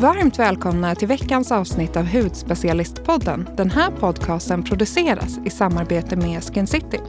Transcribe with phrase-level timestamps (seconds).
[0.00, 3.48] Varmt välkomna till veckans avsnitt av Hudspecialistpodden.
[3.56, 7.00] Den här podcasten produceras i samarbete med Skin City.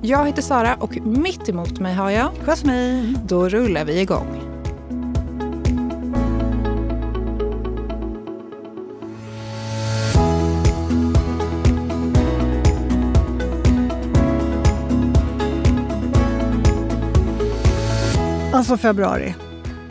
[0.00, 3.18] Jag heter Sara och mitt emot mig har jag Jasmin.
[3.26, 4.26] Då rullar vi igång.
[18.52, 19.34] Alltså februari,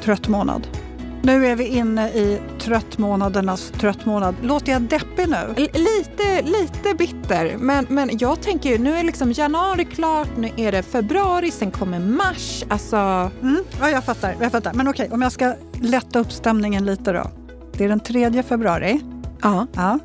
[0.04, 0.81] trött månad.
[1.24, 4.36] Nu är vi inne i tröttmånadernas tröttmånad.
[4.42, 5.54] Låter jag deppig nu?
[5.56, 7.58] L lite, lite bitter.
[7.58, 11.72] Men, men jag tänker ju, nu är liksom januari klart, nu är det februari, sen
[11.72, 12.64] kommer mars.
[12.70, 12.96] Alltså...
[13.42, 14.36] Mm, ja, jag fattar.
[14.42, 14.74] Jag fattar.
[14.74, 17.32] Men okej, om jag ska lätta upp stämningen lite då.
[17.78, 19.02] Det är den 3 februari.
[19.42, 19.68] Ja.
[19.74, 20.00] ja.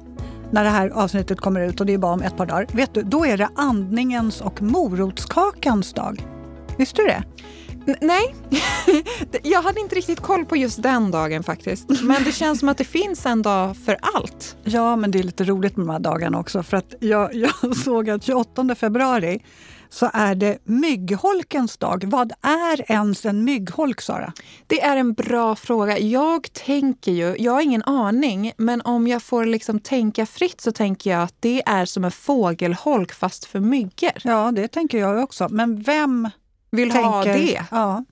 [0.51, 2.67] När det här avsnittet kommer ut och det är bara om ett par dagar.
[2.73, 6.27] Vet du, då är det andningens och morotskakans dag.
[6.79, 7.23] Visste du det?
[8.01, 8.35] Nej,
[9.43, 12.03] jag hade inte riktigt koll på just den dagen faktiskt.
[12.03, 14.57] Men det känns som att det finns en dag för allt.
[14.65, 16.63] Ja, men det är lite roligt med de här dagarna också.
[16.63, 19.43] För att jag, jag såg att 28 februari
[19.89, 22.05] så är det myggholkens dag.
[22.07, 24.33] Vad är ens en myggholk, Sara?
[24.67, 25.99] Det är en bra fråga.
[25.99, 30.73] Jag tänker ju, jag har ingen aning, men om jag får liksom tänka fritt så
[30.73, 34.13] tänker jag att det är som en fågelholk fast för myggor.
[34.23, 35.49] Ja, det tänker jag också.
[35.51, 36.29] Men vem
[36.77, 37.65] vill tänker, ha det.
[37.71, 38.05] Ja.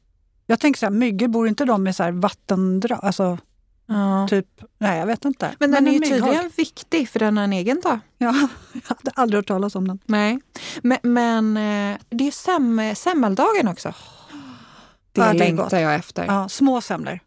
[0.46, 3.00] Jag tänker så här, myggor, bor inte de med så här vattendrag?
[3.02, 3.38] Alltså,
[3.86, 4.28] ja.
[4.30, 4.46] typ,
[4.78, 5.54] nej jag vet inte.
[5.58, 7.98] Men den Men är ju tydligen viktig för den har en egen dag.
[8.18, 9.98] Ja, jag hade aldrig hört talas om den.
[10.04, 10.38] Nej,
[10.82, 13.94] men, men eh, det är sem, semmeldagen också.
[15.12, 16.24] Det ja, längtar det jag efter.
[16.26, 17.20] Ja, små semlor?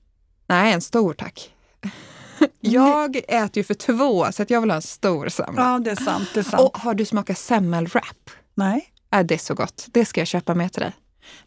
[0.47, 1.53] Nej, en stor tack.
[2.59, 5.61] Jag äter ju för två, så jag vill ha en stor semla.
[5.61, 6.29] Ja, det är sant.
[6.33, 6.61] Det är sant.
[6.63, 8.29] Och har du smakat semmelwrap?
[8.55, 8.93] Nej.
[9.13, 9.87] Äh, det är så gott.
[9.91, 10.93] Det ska jag köpa med till dig.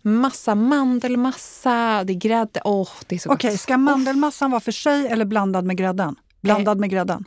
[0.02, 2.60] Massa mandelmassa, det är grädde.
[2.64, 5.76] Åh, oh, det är så Okej, okay, ska mandelmassan vara för sig eller blandad med
[5.76, 6.16] grädden?
[6.40, 7.24] Blandad eh, med grädden?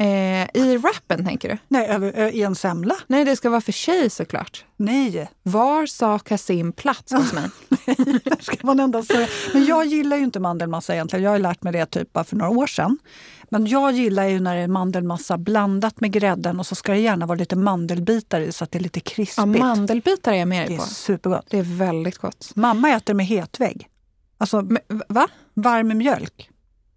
[0.00, 1.58] Eh, I wrappen tänker du?
[1.68, 2.94] Nej, i en semla.
[3.06, 4.64] Nej, det ska vara för sig såklart.
[4.76, 5.30] Nej.
[5.42, 7.50] Var sak har sin plats hos mig.
[8.24, 9.28] det ska man ändå säga.
[9.52, 11.24] Men jag gillar ju inte mandelmassa egentligen.
[11.24, 12.98] Jag har lärt mig det typ bara för några år sedan.
[13.52, 16.98] Men jag gillar ju när det är mandelmassa blandat med grädden och så ska det
[16.98, 19.38] gärna vara lite mandelbitar i så att det är lite krispigt.
[19.38, 20.72] Ja, mandelbitar är jag med på.
[20.72, 21.46] Det är supergott.
[21.50, 22.52] Det är väldigt gott.
[22.54, 23.88] Mamma äter med hetvägg.
[24.38, 25.28] Alltså, Men, va?
[25.54, 26.50] Varm mjölk.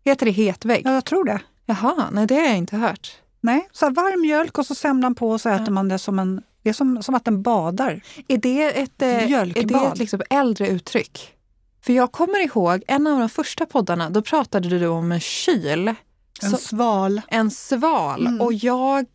[0.06, 0.82] Heter det hetvägg?
[0.86, 1.42] Ja, jag tror det.
[1.66, 3.12] Jaha, nej det har jag inte hört.
[3.42, 5.72] Nej, så varm mjölk och så semlan på och så äter ja.
[5.72, 8.02] man det som en det är som, som att den badar.
[8.28, 9.72] Är det ett, Mjölkbad.
[9.72, 11.34] Eh, är det ett liksom äldre uttryck?
[11.82, 15.96] För jag kommer ihåg en av de första poddarna, då pratade du om en kyl
[16.42, 17.22] en så, sval.
[17.28, 18.28] En sval.
[18.28, 18.42] Mm.
[18.42, 19.06] Och jag,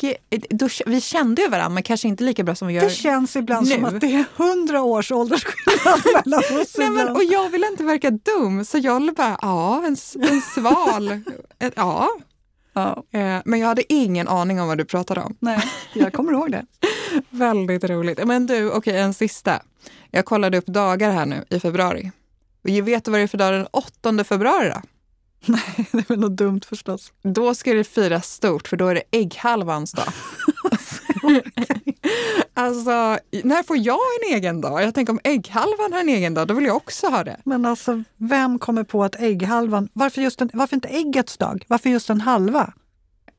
[0.51, 2.89] då, vi kände ju varandra, men kanske inte lika bra som vi gör nu.
[2.89, 3.75] Det känns ibland nu.
[3.75, 6.75] som att det är hundra års åldersskillnad mellan oss.
[6.79, 9.97] Nej, men, och jag vill inte verka dum, så jag bara, ja, en,
[10.31, 11.21] en sval.
[11.75, 12.09] ja.
[12.73, 13.05] ja.
[13.12, 15.37] Eh, men jag hade ingen aning om vad du pratade om.
[15.41, 15.65] Nej,
[15.95, 16.67] jag kommer ihåg det.
[17.31, 18.27] Väldigt roligt.
[18.27, 19.62] Men du, okej, okay, en sista.
[20.11, 22.11] Jag kollade upp dagar här nu i februari.
[22.62, 24.81] Vet du vad det är för dag den 8 februari då?
[25.47, 27.12] Nej, det är väl något dumt förstås.
[27.22, 30.06] Då ska det firas stort för då är det ägghalvans dag.
[32.54, 34.82] alltså, när får jag en egen dag?
[34.82, 37.37] Jag tänker om ägghalvan har en egen dag, då vill jag också ha det.
[37.44, 39.88] Men alltså, vem kommer på att ägghalvan...
[39.93, 41.65] Varför, just en, varför inte äggets dag?
[41.69, 42.72] Varför just en halva?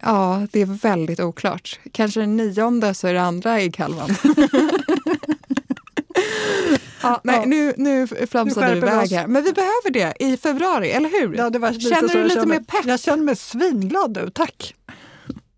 [0.01, 1.79] Ja, det är väldigt oklart.
[1.91, 4.09] Kanske den nionde så är det andra ägghalvan.
[7.01, 7.45] Ja, nej, ja.
[7.45, 9.27] Nu, nu flamsade du iväg här.
[9.27, 11.37] Men vi behöver det i februari, eller hur?
[11.37, 12.85] Ja, det var känner du lite känner, mer pepp?
[12.85, 14.75] Jag känner mig svinglad nu, tack.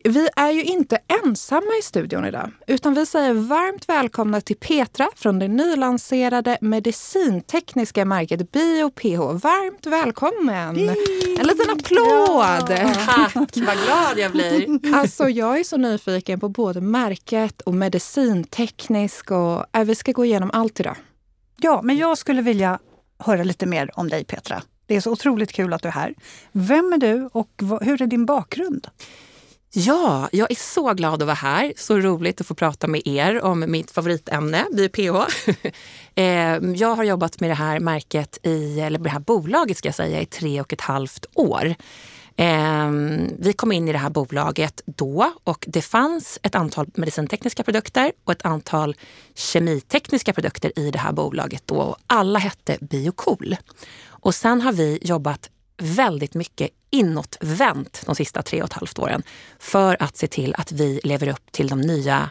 [0.03, 5.07] Vi är ju inte ensamma i studion idag, utan vi säger varmt välkomna till Petra
[5.15, 9.19] från det nylanserade medicintekniska märket BioPH.
[9.19, 10.77] Varmt välkommen!
[10.77, 10.95] Yay!
[11.39, 12.77] En liten applåd!
[12.79, 12.93] Ja.
[13.05, 14.95] Tack, vad glad jag blir.
[14.95, 20.25] Alltså, jag är så nyfiken på både märket och medicinteknisk och äh, vi ska gå
[20.25, 20.95] igenom allt idag.
[21.63, 22.79] Ja, men jag skulle vilja
[23.17, 24.63] höra lite mer om dig Petra.
[24.85, 26.15] Det är så otroligt kul att du är här.
[26.51, 27.49] Vem är du och
[27.81, 28.87] hur är din bakgrund?
[29.73, 31.73] Ja, jag är så glad att vara här.
[31.77, 35.15] Så roligt att få prata med er om mitt favoritämne, BPH.
[36.15, 39.95] Ehm, jag har jobbat med det här märket, i, eller det här bolaget ska jag
[39.95, 41.75] säga, i tre och ett halvt år.
[42.35, 42.91] Eh,
[43.39, 48.11] vi kom in i det här bolaget då och det fanns ett antal medicintekniska produkter
[48.23, 48.95] och ett antal
[49.35, 51.95] kemitekniska produkter i det här bolaget då.
[52.07, 53.55] Alla hette Biocool.
[54.07, 59.23] Och sen har vi jobbat väldigt mycket inåtvänt de sista tre och ett halvt åren
[59.59, 62.29] för att se till att vi lever upp till de nya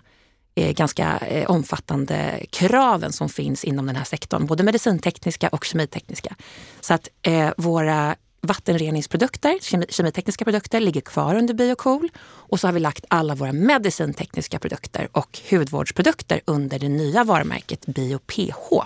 [0.55, 6.37] eh, ganska eh, omfattande kraven som finns inom den här sektorn, både medicintekniska och kemitekniska.
[6.81, 12.09] Så att eh, våra vattenreningsprodukter, kemi, kemitekniska produkter, ligger kvar under Biocool.
[12.23, 17.87] Och så har vi lagt alla våra medicintekniska produkter och hudvårdsprodukter under det nya varumärket
[17.87, 18.85] BioPH.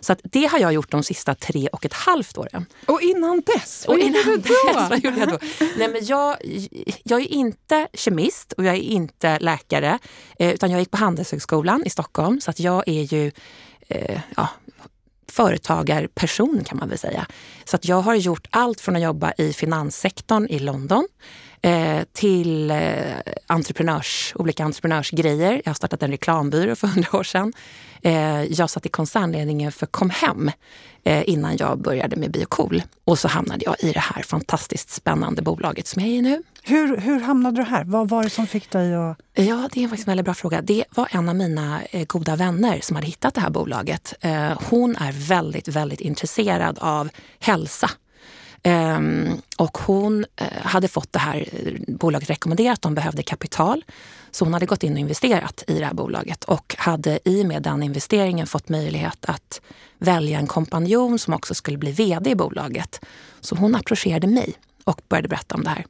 [0.00, 2.66] Så att det har jag gjort de sista tre och ett halvt åren.
[2.86, 3.84] Och innan dess?
[3.88, 4.78] Vad och innan gjorde du då?
[4.78, 5.38] Dess, vad gjorde jag då?
[5.76, 6.36] Nej, men jag,
[7.02, 9.98] jag är inte kemist och jag är inte läkare.
[10.38, 12.40] Eh, utan jag gick på Handelshögskolan i Stockholm.
[12.40, 13.32] Så att jag är ju
[13.88, 14.48] eh, ja,
[15.32, 17.26] företagarperson kan man väl säga.
[17.64, 21.08] Så att jag har gjort allt från att jobba i finanssektorn i London
[21.62, 22.78] eh, till eh,
[23.46, 25.62] entreprenörs, olika entreprenörsgrejer.
[25.64, 27.52] Jag har startat en reklambyrå för hundra år sedan.
[28.02, 30.50] Eh, jag satt i koncernledningen för Comhem
[31.04, 32.82] eh, innan jag började med Biocool.
[33.04, 36.42] Och så hamnade jag i det här fantastiskt spännande bolaget som jag är i nu.
[36.62, 37.84] Hur, hur hamnade du här?
[37.84, 39.18] Vad var det som fick dig att...
[39.34, 40.62] Ja, det är faktiskt en väldigt bra fråga.
[40.62, 44.14] Det var en av mina eh, goda vänner som hade hittat det här bolaget.
[44.20, 47.08] Eh, hon är väldigt, väldigt intresserad av
[47.40, 47.90] hälsa.
[48.62, 51.48] Ehm, och hon eh, hade fått det här
[51.88, 53.84] bolaget rekommenderat, de behövde kapital.
[54.30, 57.46] Så hon hade gått in och investerat i det här bolaget och hade i och
[57.46, 59.60] med den investeringen fått möjlighet att
[59.98, 63.00] välja en kompanjon som också skulle bli vd i bolaget.
[63.40, 64.54] Så hon approcherade mig
[64.84, 65.84] och började berätta om det här.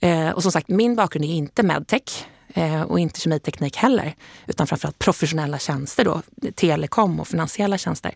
[0.00, 4.14] Eh, och som sagt, min bakgrund är inte medtech eh, och inte kemiteknik heller,
[4.46, 6.22] utan framförallt professionella tjänster, då,
[6.54, 8.14] telekom och finansiella tjänster.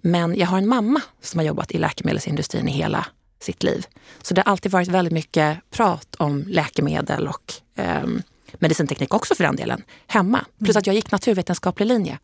[0.00, 3.06] Men jag har en mamma som har jobbat i läkemedelsindustrin i hela
[3.40, 3.86] sitt liv.
[4.22, 8.06] Så det har alltid varit väldigt mycket prat om läkemedel och eh,
[8.52, 10.44] medicinteknik också för den delen, hemma.
[10.58, 10.78] Plus mm.
[10.78, 12.18] att jag gick naturvetenskaplig linje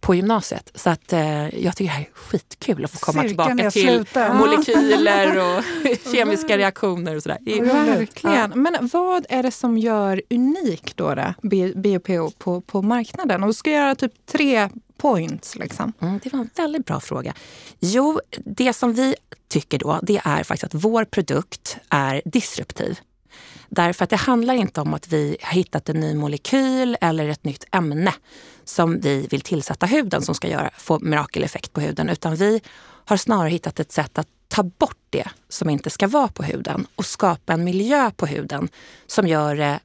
[0.00, 0.70] på gymnasiet.
[0.74, 3.82] Så att eh, jag tycker det här är skitkul att få komma Cirkeln tillbaka till
[3.82, 4.34] slutar.
[4.34, 5.64] molekyler och
[6.12, 7.38] kemiska reaktioner och sådär.
[7.62, 8.62] Verkligen.
[8.62, 11.34] Men vad är det som gör unik då, då
[11.74, 13.42] BioPO på, på marknaden?
[13.42, 15.56] Och du ska göra typ tre points.
[15.56, 15.92] Liksom.
[16.00, 17.34] Mm, det var en väldigt bra fråga.
[17.80, 19.14] Jo, det som vi
[19.48, 22.98] tycker då, det är faktiskt att vår produkt är disruptiv.
[23.68, 27.44] Därför att det handlar inte om att vi har hittat en ny molekyl eller ett
[27.44, 28.12] nytt ämne
[28.68, 32.08] som vi vill tillsätta huden som ska göra, få mirakeleffekt på huden.
[32.08, 32.60] Utan vi
[33.04, 36.86] har snarare hittat ett sätt att ta bort det som inte ska vara på huden
[36.96, 38.68] och skapa en miljö på huden
[39.06, 39.78] som gör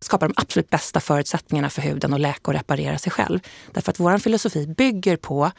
[0.00, 3.40] skapar de absolut bästa förutsättningarna för huden att läka och reparera sig själv.
[3.72, 5.50] Därför att vår filosofi bygger på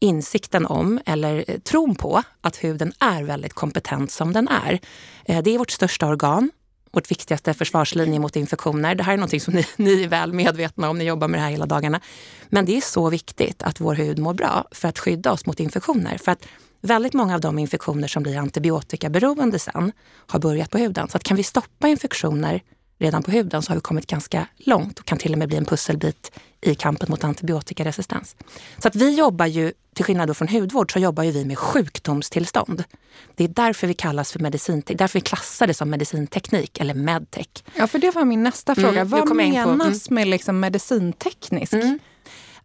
[0.00, 4.80] insikten om, eller eh, tron på, att huden är väldigt kompetent som den är.
[5.24, 6.50] Eh, det är vårt största organ
[6.92, 8.94] vårt viktigaste försvarslinje mot infektioner.
[8.94, 11.42] Det här är något som ni, ni är väl medvetna om, ni jobbar med det
[11.42, 12.00] här hela dagarna.
[12.48, 15.60] Men det är så viktigt att vår hud mår bra för att skydda oss mot
[15.60, 16.18] infektioner.
[16.18, 16.46] För att
[16.80, 19.92] väldigt många av de infektioner som blir antibiotikaberoende sen
[20.26, 21.08] har börjat på huden.
[21.08, 22.62] Så att kan vi stoppa infektioner
[22.98, 25.56] redan på huden så har vi kommit ganska långt och kan till och med bli
[25.56, 28.36] en pusselbit i kampen mot antibiotikaresistens.
[28.78, 32.84] Så att vi jobbar ju, till skillnad från hudvård, så jobbar ju vi med sjukdomstillstånd.
[33.34, 37.48] Det är därför vi kallas för medicin, därför vi klassar det som medicinteknik eller medtech.
[37.74, 39.00] Ja, för det var min nästa fråga.
[39.00, 40.14] Mm, Vad menas mm.
[40.14, 41.72] med liksom medicinteknisk?
[41.72, 41.98] Mm.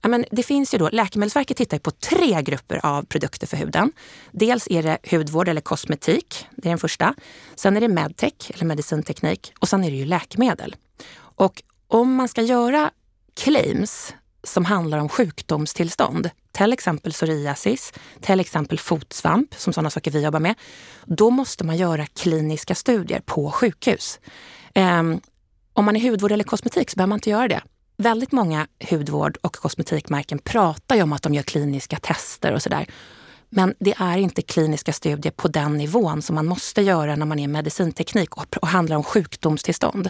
[0.02, 3.92] Ja, men det finns ju då, Läkemedelsverket tittar på tre grupper av produkter för huden.
[4.32, 7.16] Dels är det hudvård eller kosmetik, det är den första.
[7.56, 10.76] Sen är det medtech eller medicinteknik och sen är det ju läkemedel.
[11.18, 12.92] Och om man ska göra
[13.36, 14.14] claims
[14.44, 20.40] som handlar om sjukdomstillstånd, till exempel psoriasis, till exempel fotsvamp, som sådana saker vi jobbar
[20.40, 20.56] med,
[21.06, 24.20] då måste man göra kliniska studier på sjukhus.
[24.76, 25.22] Um,
[25.74, 27.62] om man är hudvård eller kosmetik så behöver man inte göra det.
[27.98, 32.88] Väldigt många hudvård och kosmetikmärken pratar ju om att de gör kliniska tester och sådär.
[33.50, 37.40] Men det är inte kliniska studier på den nivån som man måste göra när man
[37.40, 40.10] är medicinteknik och, och handlar om sjukdomstillstånd.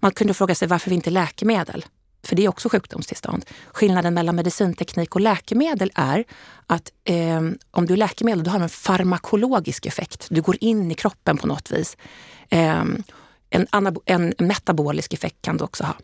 [0.00, 1.84] Man kunde fråga sig varför vi inte läkemedel?
[2.28, 3.44] För det är också sjukdomstillstånd.
[3.72, 6.24] Skillnaden mellan medicinteknik och läkemedel är
[6.66, 10.26] att eh, om du är läkemedel, då har du en farmakologisk effekt.
[10.30, 11.96] Du går in i kroppen på något vis.
[12.48, 12.84] Eh,
[13.50, 13.66] en,
[14.04, 15.94] en metabolisk effekt kan du också ha.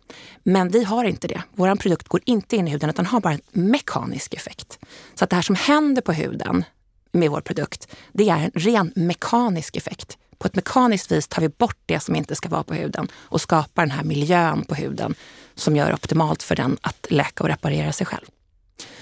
[0.42, 1.42] Men vi har inte det.
[1.54, 4.78] Vår produkt går inte in i huden utan har bara en mekanisk effekt.
[5.14, 6.64] Så att det här som händer på huden
[7.12, 10.18] med vår produkt, det är en ren mekanisk effekt.
[10.38, 13.40] På ett mekaniskt vis tar vi bort det som inte ska vara på huden och
[13.40, 15.14] skapar den här miljön på huden
[15.54, 18.24] som gör optimalt för den att läka och reparera sig själv.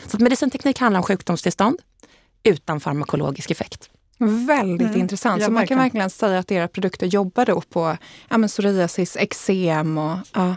[0.07, 1.79] Så medicinteknik handlar om sjukdomstillstånd
[2.43, 3.91] utan farmakologisk effekt.
[4.47, 5.01] Väldigt mm.
[5.01, 5.41] intressant.
[5.41, 7.97] Ja, så man kan verkligen säga att era produkter jobbar då på
[8.29, 10.19] ja, men psoriasis, eksem och...
[10.33, 10.57] Ja.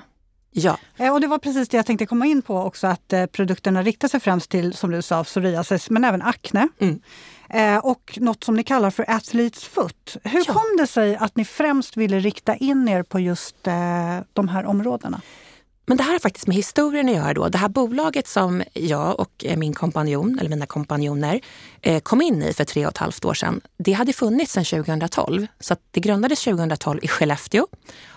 [0.58, 0.78] Ja.
[0.98, 3.84] Eh, och det var precis det jag tänkte komma in på också, att eh, produkterna
[3.84, 6.68] riktar sig främst till, som du sa, psoriasis, men även akne.
[6.80, 7.00] Mm.
[7.50, 10.18] Eh, och något som ni kallar för athlete's foot.
[10.24, 10.54] Hur ja.
[10.54, 13.74] kom det sig att ni främst ville rikta in er på just eh,
[14.34, 15.22] de här områdena?
[15.88, 17.34] men det här har faktiskt med historien att göra.
[17.34, 17.50] Då.
[17.50, 21.42] Det här bolaget som jag och min kompanjon, eller mina kompanjoner,
[21.82, 24.66] eh, kom in i för tre och ett halvt år sedan, det hade funnits sedan
[24.66, 25.48] 2012.
[25.60, 27.68] Så det grundades 2012 i Skellefteå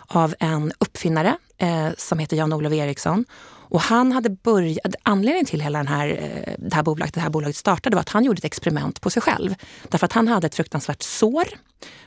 [0.06, 3.24] av en uppfinnare eh, som heter Jan-Olof Eriksson.
[3.70, 7.30] Och han hade börjat, anledningen till hela den här, eh, det, här bolaget, det här
[7.30, 9.54] bolaget startade var att han gjorde ett experiment på sig själv.
[9.88, 11.48] Därför att han hade ett fruktansvärt sår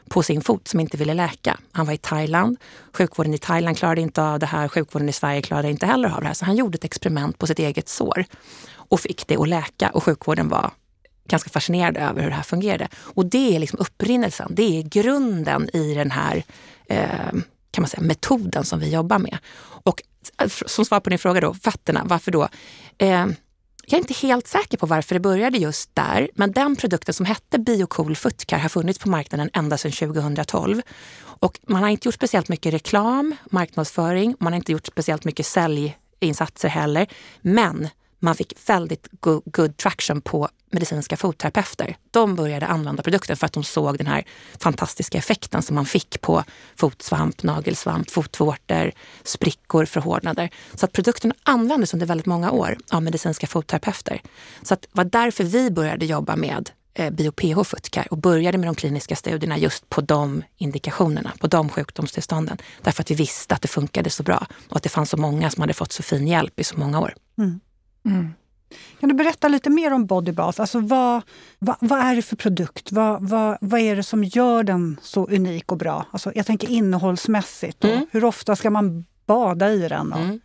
[0.09, 1.57] på sin fot som inte ville läka.
[1.71, 2.57] Han var i Thailand.
[2.93, 4.67] Sjukvården i Thailand klarade inte av det här.
[4.67, 6.33] Sjukvården i Sverige klarade inte heller av det här.
[6.33, 8.25] Så han gjorde ett experiment på sitt eget sår
[8.75, 9.89] och fick det att läka.
[9.89, 10.71] Och sjukvården var
[11.27, 12.87] ganska fascinerad över hur det här fungerade.
[12.95, 14.51] Och det är liksom upprinnelsen.
[14.55, 16.43] Det är grunden i den här
[16.87, 17.31] eh,
[17.71, 19.37] kan man säga, metoden som vi jobbar med.
[19.83, 20.01] Och
[20.41, 22.49] Äh, som svar på din fråga då, fötterna, varför då?
[22.97, 23.27] Eh,
[23.85, 27.25] jag är inte helt säker på varför det började just där, men den produkten som
[27.25, 30.81] hette Biocool Footcare har funnits på marknaden ända sedan 2012.
[31.23, 35.45] Och man har inte gjort speciellt mycket reklam, marknadsföring, man har inte gjort speciellt mycket
[35.45, 37.07] säljinsatser heller.
[37.41, 37.89] Men
[38.21, 41.97] man fick väldigt good, good traction på medicinska fotterapeuter.
[42.11, 44.23] De började använda produkten för att de såg den här
[44.59, 46.43] fantastiska effekten som man fick på
[46.75, 48.91] fotsvamp, nagelsvamp, fotvårtor,
[49.23, 50.49] sprickor, förhårdnader.
[50.75, 54.21] Så att produkten användes under väldigt många år av medicinska fotterapeuter.
[54.63, 58.67] Så att det var därför vi började jobba med eh, BioPH Footcare och började med
[58.67, 62.57] de kliniska studierna just på de indikationerna, på de sjukdomstillstånden.
[62.81, 65.49] Därför att vi visste att det funkade så bra och att det fanns så många
[65.49, 67.13] som hade fått så fin hjälp i så många år.
[67.37, 67.59] Mm.
[68.05, 68.33] Mm.
[68.99, 70.61] Kan du berätta lite mer om Bodybath?
[70.61, 71.21] Alltså vad,
[71.59, 72.91] vad, vad, är det för produkt?
[72.91, 76.05] Vad, vad, vad är det som gör den så unik och bra?
[76.11, 77.83] Alltså jag tänker innehållsmässigt.
[77.83, 78.05] Mm.
[78.11, 80.13] Hur ofta ska man bada i den?
[80.13, 80.39] Mm.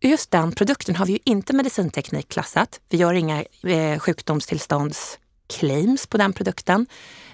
[0.00, 2.80] Just den produkten har vi ju inte medicinteknikklassat.
[2.88, 6.86] Vi gör inga eh, sjukdomstillståndsclaims på den produkten.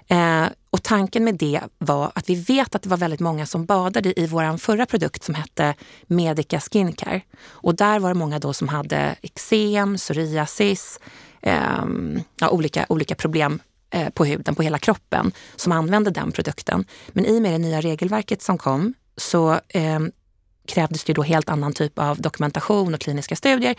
[0.08, 3.64] Eh, och tanken med det var att vi vet att det var väldigt många som
[3.64, 5.74] badade i vår förra produkt som hette
[6.06, 7.20] Medica Skincare.
[7.46, 11.00] Och där var det många då som hade eksem, psoriasis,
[11.42, 11.84] eh,
[12.40, 13.60] ja, olika, olika problem
[13.90, 16.84] eh, på huden, på hela kroppen, som använde den produkten.
[17.08, 20.00] Men i och med det nya regelverket som kom så eh,
[20.66, 23.74] krävdes det då helt annan typ av dokumentation och kliniska studier.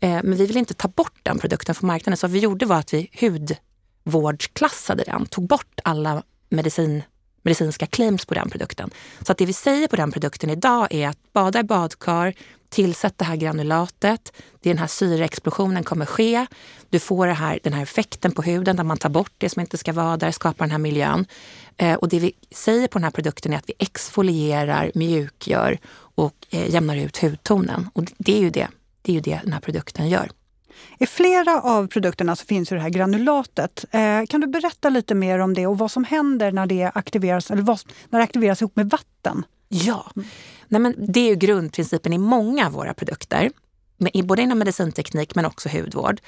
[0.00, 2.16] Eh, men vi vill inte ta bort den produkten från marknaden.
[2.16, 3.56] Så vad vi gjorde var att vi hud
[4.04, 7.02] vårdklassade den, tog bort alla medicin,
[7.42, 8.90] medicinska claims på den produkten.
[9.20, 12.34] Så att det vi säger på den produkten idag är att bada i badkar,
[12.68, 16.46] tillsätt det här granulatet, det är den här syreexplosionen kommer ske.
[16.90, 19.60] Du får det här, den här effekten på huden där man tar bort det som
[19.60, 21.26] inte ska vara där, skapar den här miljön.
[21.76, 25.78] Eh, och det vi säger på den här produkten är att vi exfolierar, mjukgör
[26.14, 27.88] och eh, jämnar ut hudtonen.
[27.92, 28.68] Och det är ju det,
[29.02, 30.30] det är ju det den här produkten gör.
[30.98, 33.84] I flera av produkterna så finns ju det här granulatet.
[33.90, 37.50] Eh, kan du berätta lite mer om det och vad som händer när det aktiveras,
[37.50, 39.44] eller vad, när det aktiveras ihop med vatten?
[39.68, 40.12] Ja,
[40.72, 43.50] Nej, men det är ju grundprincipen i många av våra produkter.
[44.24, 46.20] Både inom medicinteknik men också hudvård.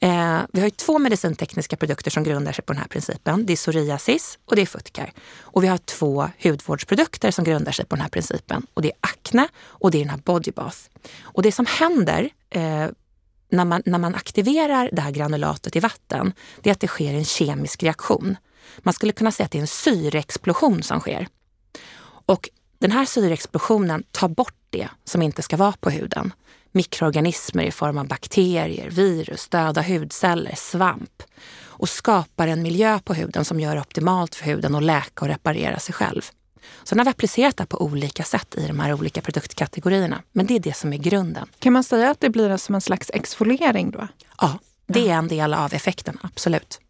[0.00, 3.46] Eh, vi har ju två medicintekniska produkter som grundar sig på den här principen.
[3.46, 5.12] Det är psoriasis och det är futkar.
[5.40, 8.66] Och vi har två hudvårdsprodukter som grundar sig på den här principen.
[8.74, 10.78] Och det är akne och det är den här Bodybath.
[11.22, 12.86] Och det som händer eh,
[13.48, 17.14] när man, när man aktiverar det här granulatet i vatten, det är att det sker
[17.14, 18.36] en kemisk reaktion.
[18.78, 21.28] Man skulle kunna säga att det är en syreexplosion som sker.
[22.26, 22.48] Och
[22.78, 26.32] den här syreexplosionen tar bort det som inte ska vara på huden.
[26.72, 31.22] Mikroorganismer i form av bakterier, virus, döda hudceller, svamp
[31.64, 35.28] och skapar en miljö på huden som gör det optimalt för huden att läka och
[35.28, 36.22] reparera sig själv.
[36.84, 40.22] Sen har vi applicerat det på olika sätt i de här olika produktkategorierna.
[40.32, 41.48] Men det är det som är grunden.
[41.58, 44.08] Kan man säga att det blir som en slags exfoliering då?
[44.40, 46.80] Ja, det är en del av effekten, absolut.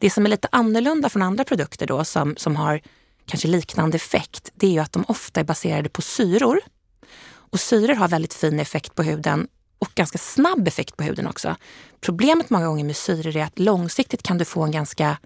[0.00, 2.80] Det som är lite annorlunda från andra produkter då som, som har
[3.26, 6.60] kanske liknande effekt, det är ju att de ofta är baserade på syror.
[7.26, 9.48] Och syror har väldigt fin effekt på huden
[9.78, 11.56] och ganska snabb effekt på huden också.
[12.00, 15.18] Problemet många gånger med syror är att långsiktigt kan du få en ganska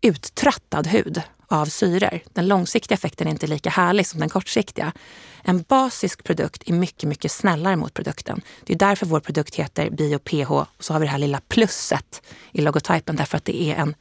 [0.00, 2.20] uttrattad hud av syror.
[2.32, 4.92] Den långsiktiga effekten är inte lika härlig som den kortsiktiga.
[5.42, 8.40] En basisk produkt är mycket, mycket snällare mot produkten.
[8.64, 12.22] Det är därför vår produkt heter BioPH och så har vi det här lilla plusset
[12.52, 13.94] i logotypen därför att det är en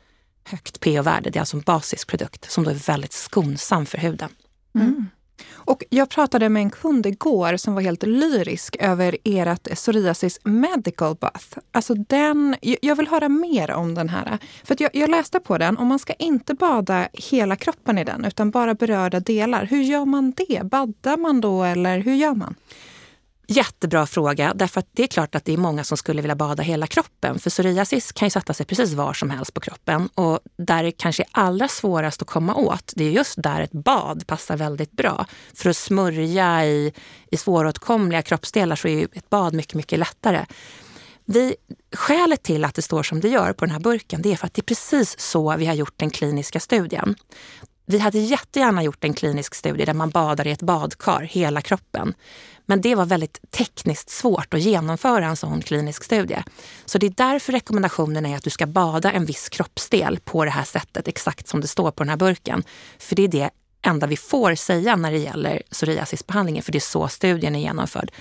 [0.44, 1.30] högt pH-värde.
[1.30, 4.30] Det är alltså en basisk produkt som då är väldigt skonsam för huden.
[4.76, 5.10] Mm.
[5.54, 11.16] Och jag pratade med en kund igår som var helt lyrisk över ert psoriasis medical
[11.16, 11.58] bath.
[11.72, 14.38] Alltså den, jag vill höra mer om den här.
[14.64, 18.26] För jag, jag, läste på den och man ska inte bada hela kroppen i den
[18.26, 19.66] utan bara berörda delar.
[19.66, 20.64] Hur gör man det?
[20.64, 22.56] Baddar man då eller hur gör man?
[23.52, 26.64] Jättebra fråga, därför att det är klart att det är många som skulle vilja bada
[26.64, 27.40] hela kroppen.
[27.40, 30.92] För psoriasis kan ju sätta sig precis var som helst på kroppen och där det
[30.92, 34.92] kanske är allra svårast att komma åt, det är just där ett bad passar väldigt
[34.92, 35.26] bra.
[35.54, 36.94] För att smörja i,
[37.32, 40.46] i svåråtkomliga kroppsdelar så är ju ett bad mycket, mycket lättare.
[41.26, 41.56] Vi,
[41.96, 44.48] skälet till att det står som det gör på den här burken, det är för
[44.48, 47.16] att det är precis så vi har gjort den kliniska studien.
[47.92, 52.14] Vi hade jättegärna gjort en klinisk studie där man badar i ett badkar, hela kroppen.
[52.66, 56.44] Men det var väldigt tekniskt svårt att genomföra en sån klinisk studie.
[56.86, 60.52] Så det är därför rekommendationen är att du ska bada en viss kroppsdel på det
[60.52, 62.64] här sättet, exakt som det står på den här burken.
[63.00, 63.50] För det är det
[63.82, 68.12] enda vi får säga när det gäller psoriasisbehandlingen, för det är så studien är genomförd.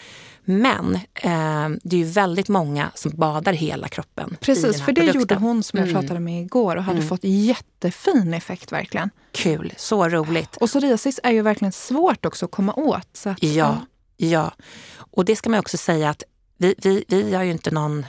[0.51, 4.37] Men eh, det är ju väldigt många som badar hela kroppen.
[4.41, 5.21] Precis, för det produkten.
[5.21, 6.01] gjorde hon som jag Mm.
[6.01, 7.09] pratade med igår och hade Mm.
[7.09, 9.11] fått jättefin effekt verkligen.
[9.33, 10.57] Kul, så roligt.
[10.57, 13.09] Och psoriasis är ju verkligen svårt också att komma åt.
[13.13, 13.77] Så att, Ja,
[14.17, 14.53] ja.
[14.99, 16.23] Och det ska man också säga att
[16.59, 18.07] vi, vi, vi har ju inte någon...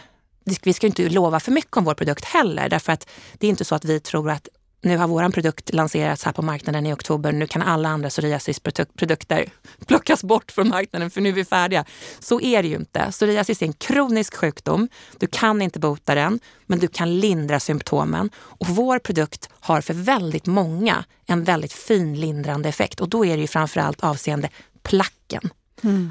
[0.64, 2.70] Vi ska inte lova för mycket om vår produkt heller.
[2.70, 4.48] Därför att det är inte så att vi tror att
[4.82, 7.32] nu har vår produkt lanserats här på marknaden i oktober.
[7.32, 9.46] Nu kan alla andra psoriasisprodukter
[9.86, 11.86] plockas bort från marknaden för nu är vi färdiga.
[12.20, 13.08] Så är det ju inte.
[13.12, 14.90] Psoriasis är en kronisk sjukdom.
[15.18, 18.30] Du kan inte bota den, men du kan lindra symptomen.
[18.36, 23.00] Och vår produkt har för väldigt många en väldigt fin lindrande effekt.
[23.00, 24.50] Och då är det ju framförallt avseende
[24.84, 25.50] placken.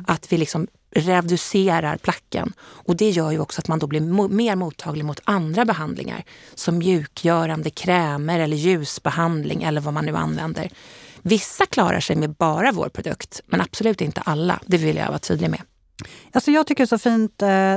[0.06, 2.52] Att vi liksom reducerar placken.
[2.61, 6.25] Och det gör ju också att man då blir mo- mer mottaglig mot andra behandlingar.
[6.54, 10.71] Som mjukgörande krämer eller ljusbehandling eller vad man nu använder.
[11.23, 14.61] Vissa klarar sig med bara vår produkt, men absolut inte alla.
[14.66, 15.62] Det vill jag vara tydlig med.
[16.33, 17.76] Alltså jag tycker det är så fint, eh,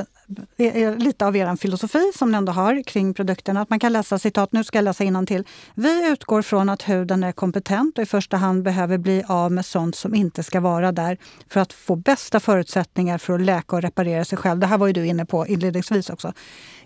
[0.57, 3.61] är lite av er filosofi som ni ändå har kring produkterna.
[3.61, 5.43] Att man kan läsa citat, nu ska jag läsa till.
[5.75, 9.65] Vi utgår från att huden är kompetent och i första hand behöver bli av med
[9.65, 11.17] sånt som inte ska vara där
[11.49, 14.59] för att få bästa förutsättningar för att läka och reparera sig själv.
[14.59, 16.33] Det här var ju du inne på inledningsvis också.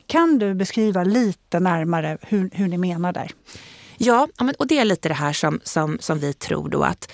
[0.07, 3.31] Kan du beskriva lite närmare hur, hur ni menar där?
[3.97, 7.11] Ja, och det är lite det här som, som, som vi tror då att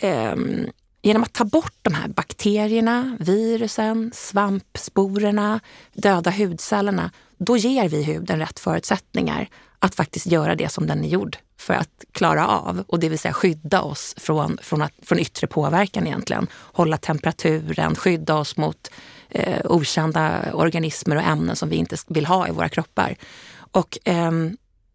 [0.00, 0.66] ehm,
[1.02, 5.60] genom att ta bort de här bakterierna, virusen, svampsporerna,
[5.92, 11.08] döda hudcellerna, då ger vi huden rätt förutsättningar att faktiskt göra det som den är
[11.08, 12.84] gjord för att klara av.
[12.88, 16.46] Och det vill säga skydda oss från, från, att, från yttre påverkan egentligen.
[16.52, 18.90] Hålla temperaturen, skydda oss mot
[19.28, 23.16] eh, okända organismer och ämnen som vi inte vill ha i våra kroppar.
[23.54, 24.30] Och eh,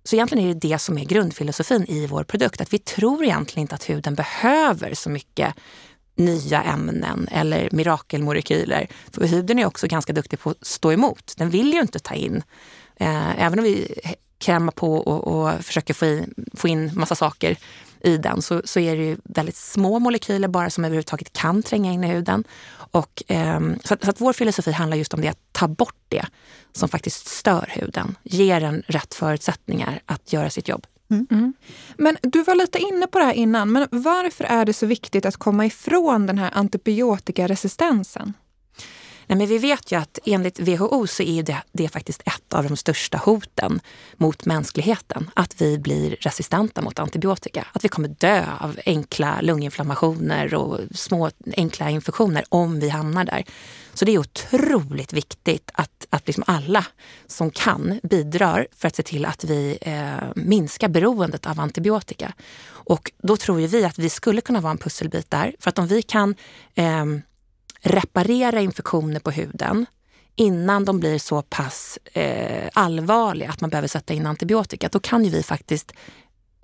[0.03, 2.61] så egentligen är det det som är grundfilosofin i vår produkt.
[2.61, 5.55] Att vi tror egentligen inte att huden behöver så mycket
[6.17, 8.87] nya ämnen eller mirakelmolekyler.
[9.11, 11.33] För huden är också ganska duktig på att stå emot.
[11.37, 12.43] Den vill ju inte ta in.
[12.95, 13.93] Eh, även om vi
[14.37, 17.57] krämar på och, och försöker få in, få in massa saker
[18.01, 21.91] i den så, så är det ju väldigt små molekyler bara som överhuvudtaget kan tränga
[21.91, 22.43] in i huden.
[22.91, 25.95] Och, eh, så, att, så att vår filosofi handlar just om det, att ta bort
[26.09, 26.25] det
[26.73, 28.15] som faktiskt stör huden.
[28.23, 30.85] Ge den rätt förutsättningar att göra sitt jobb.
[31.97, 35.25] Men du var lite inne på det här innan, men varför är det så viktigt
[35.25, 38.33] att komma ifrån den här antibiotikaresistensen?
[39.29, 42.53] Nej, men vi vet ju att enligt WHO så är det, det är faktiskt ett
[42.53, 43.79] av de största hoten
[44.17, 45.29] mot mänskligheten.
[45.33, 47.67] Att vi blir resistenta mot antibiotika.
[47.73, 53.43] Att vi kommer dö av enkla lunginflammationer och små enkla infektioner om vi hamnar där.
[53.93, 56.85] Så det är otroligt viktigt att, att liksom alla
[57.27, 62.33] som kan bidrar för att se till att vi eh, minskar beroendet av antibiotika.
[62.67, 65.55] Och då tror ju vi att vi skulle kunna vara en pusselbit där.
[65.59, 66.35] För att om vi kan
[66.75, 67.05] eh,
[67.81, 69.85] reparera infektioner på huden
[70.35, 75.25] innan de blir så pass eh, allvarliga att man behöver sätta in antibiotika, då kan
[75.25, 75.91] ju vi faktiskt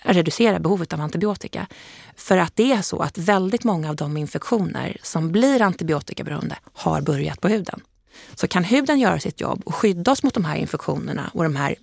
[0.04, 1.67] reducera behovet av antibiotika.
[2.15, 7.02] För att det är så att väldigt många av de infektioner som blir antibiotikaberoende har
[7.02, 7.82] börjat på huden.
[8.36, 11.56] Så kan huden göra sitt jobb och skydda oss mot de här infektionerna och de
[11.56, 11.76] här,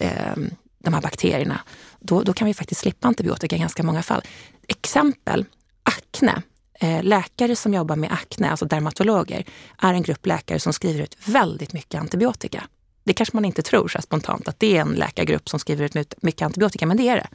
[0.00, 0.36] eh,
[0.78, 1.60] de här bakterierna,
[2.00, 4.22] då, då kan vi faktiskt slippa antibiotika i ganska många fall.
[4.68, 5.44] Exempel,
[5.82, 6.42] akne.
[6.82, 9.44] Eh, läkare som jobbar med akne, alltså dermatologer,
[9.78, 12.64] är en grupp läkare som skriver ut väldigt mycket antibiotika.
[13.04, 15.94] Det kanske man inte tror så spontant att det är en läkargrupp som skriver ut
[15.94, 17.28] mycket- mycket antibiotika, men det är det.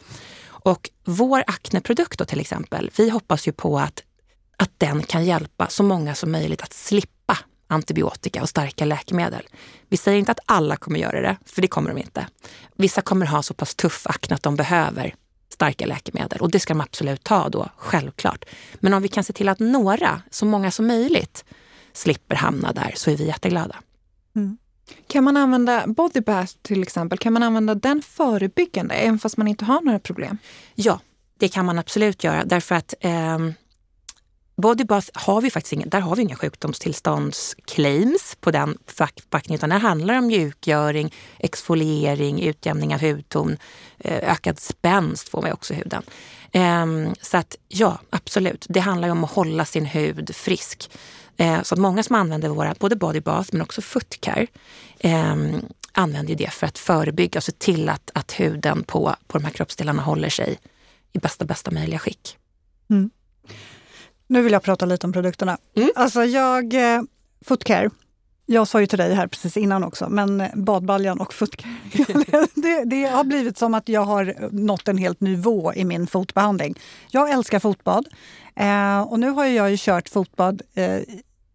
[0.45, 4.03] Och vår akneprodukt då till exempel, vi hoppas ju på att,
[4.57, 9.47] att den kan hjälpa så många som möjligt att slippa antibiotika och starka läkemedel.
[9.89, 12.27] Vi säger inte att alla kommer göra det, för det kommer de inte.
[12.75, 15.15] Vissa kommer ha så pass tuff akne att de behöver
[15.49, 18.45] starka läkemedel och det ska de absolut ta då, självklart.
[18.75, 21.45] Men om vi kan se till att några, så många som möjligt,
[21.93, 23.75] slipper hamna där så är vi jätteglada.
[25.07, 29.47] Kan man använda body bath till exempel, kan man använda den förebyggande även fast man
[29.47, 30.37] inte har några problem?
[30.75, 30.99] Ja,
[31.37, 33.53] det kan man absolut göra därför att ehm,
[34.61, 39.75] Bodybath, har vi faktiskt inga, där har vi inga sjukdomstillståndsclaims på den förpackningen utan det
[39.75, 43.57] handlar om mjukgöring, exfoliering, utjämning av hudton,
[43.97, 46.03] eh, ökad spänst får man också i huden.
[46.51, 48.65] Ehm, så att ja, absolut.
[48.69, 50.89] Det handlar ju om att hålla sin hud frisk.
[51.37, 54.47] Eh, så att många som använder våra, både bodybath men också footcare
[54.99, 59.45] ehm, använder det för att förebygga och se till att, att huden på, på de
[59.45, 60.59] här kroppsdelarna håller sig
[61.13, 62.37] i bästa, bästa möjliga skick.
[62.89, 63.09] Mm.
[64.27, 65.57] Nu vill jag prata lite om produkterna.
[65.75, 65.89] Mm.
[65.95, 67.01] Alltså jag, eh,
[67.45, 67.89] Footcare,
[68.45, 71.71] jag sa ju till dig här precis innan också, men badbaljan och footcare.
[72.55, 76.79] det, det, har blivit som att jag har nått en helt nivå i min fotbehandling.
[77.11, 78.07] Jag älskar fotbad
[78.55, 80.99] eh, och nu har jag ju kört fotbad eh,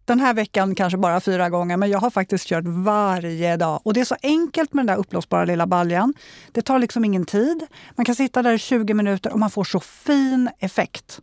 [0.05, 3.81] den här veckan kanske bara fyra gånger, men jag har faktiskt kört varje dag.
[3.83, 6.13] Och det är så enkelt med den där uppblåsbara lilla baljan.
[6.51, 7.67] Det tar liksom ingen tid.
[7.95, 11.21] Man kan sitta där i 20 minuter och man får så fin effekt.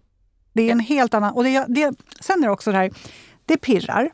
[0.53, 1.33] Det är en helt annan...
[1.33, 2.91] Och det, det, sen är det också det här,
[3.47, 4.11] det pirrar,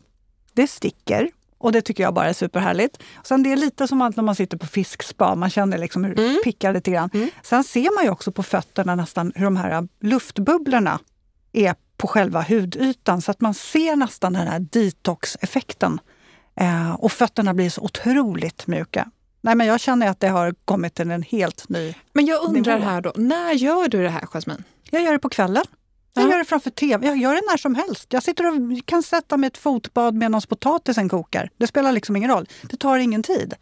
[0.53, 3.03] det sticker och det tycker jag bara är superhärligt.
[3.25, 6.15] Sen det är lite som att när man sitter på fiskspa, man känner liksom hur
[6.15, 6.41] det mm.
[6.45, 7.11] pickar lite grann.
[7.15, 7.31] Mm.
[7.43, 10.99] Sen ser man ju också på fötterna nästan hur de här luftbubblorna
[11.53, 16.01] är på själva hudytan så att man ser nästan den här detox-effekten.
[16.61, 19.11] Eh, och fötterna blir så otroligt mjuka.
[19.41, 22.79] Nej, men jag känner att det har kommit till en helt ny Men jag undrar
[22.79, 22.91] nivå.
[22.91, 24.63] här då, när gör du det här Jasmine?
[24.91, 25.65] Jag gör det på kvällen.
[26.17, 26.31] Jag ja.
[26.31, 27.07] gör det framför tv.
[27.07, 28.13] Jag gör det när som helst.
[28.13, 31.51] Jag sitter och kan sätta mig ett fotbad medan potatisen kokar.
[31.57, 32.49] Det spelar liksom ingen roll.
[32.63, 33.55] Det tar ingen tid.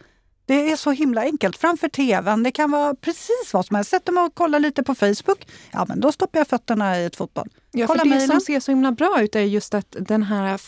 [0.47, 1.57] Det är så himla enkelt.
[1.57, 3.91] Framför tvn, det kan vara precis vad som helst.
[3.91, 7.17] Sätter mig och kollar lite på Facebook, ja men då stoppar jag fötterna i ett
[7.17, 7.49] fotbad.
[7.73, 10.59] Ja, för det som ser så himla bra ut är just att den här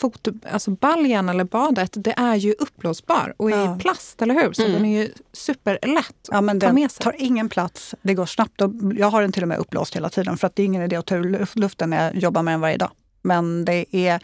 [0.51, 3.75] alltså baljan eller badet, det är ju uppblåsbar och ja.
[3.75, 4.53] i plast, eller hur?
[4.53, 4.73] Så mm.
[4.73, 8.61] den är ju superlätt ja, men Den tar ingen plats, det går snabbt.
[8.97, 10.95] Jag har den till och med uppblåst hela tiden för att det är ingen idé
[10.95, 12.91] att ta ur luften när jag jobbar med den varje dag.
[13.21, 14.19] Men det är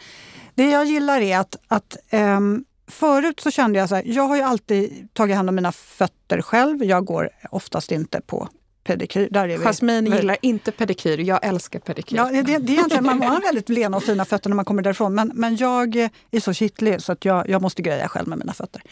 [0.54, 4.36] det jag gillar är att, att um, Förut så kände jag så här, jag har
[4.36, 6.84] ju alltid tagit hand om mina fötter själv.
[6.84, 8.48] Jag går oftast inte på
[8.84, 9.28] pedikyr.
[9.30, 9.64] Där är vi.
[9.64, 12.16] Jasmine gillar inte pedikyr, jag älskar pedikyr.
[12.16, 14.82] Ja, det, det är egentligen, man har väldigt lena och fina fötter när man kommer
[14.82, 15.14] därifrån.
[15.14, 15.96] Men, men jag
[16.30, 18.82] är så kittlig så att jag, jag måste greja själv med mina fötter.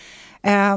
[0.42, 0.76] Eh,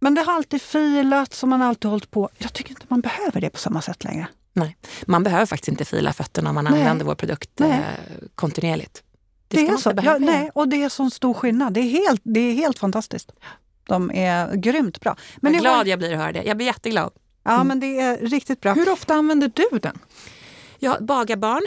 [0.00, 2.28] men det har alltid filat som man alltid hållit på.
[2.38, 4.26] Jag tycker inte man behöver det på samma sätt längre.
[4.52, 6.80] Nej, man behöver faktiskt inte fila fötterna om man Nej.
[6.80, 7.78] använder vår produkt eh,
[8.34, 9.02] kontinuerligt.
[9.48, 9.92] Det, det är så.
[10.02, 11.72] Ja, nej, och det är så stor skillnad.
[11.72, 13.32] Det är helt, det är helt fantastiskt.
[13.88, 15.16] De är grymt bra.
[15.36, 15.84] Men Vad glad har...
[15.84, 16.42] jag blir att höra det.
[16.42, 17.12] Jag blir jätteglad.
[17.44, 17.68] Ja, mm.
[17.68, 18.72] men det är riktigt bra.
[18.72, 19.98] Hur ofta använder du den?
[20.78, 21.62] Jag bagar barn.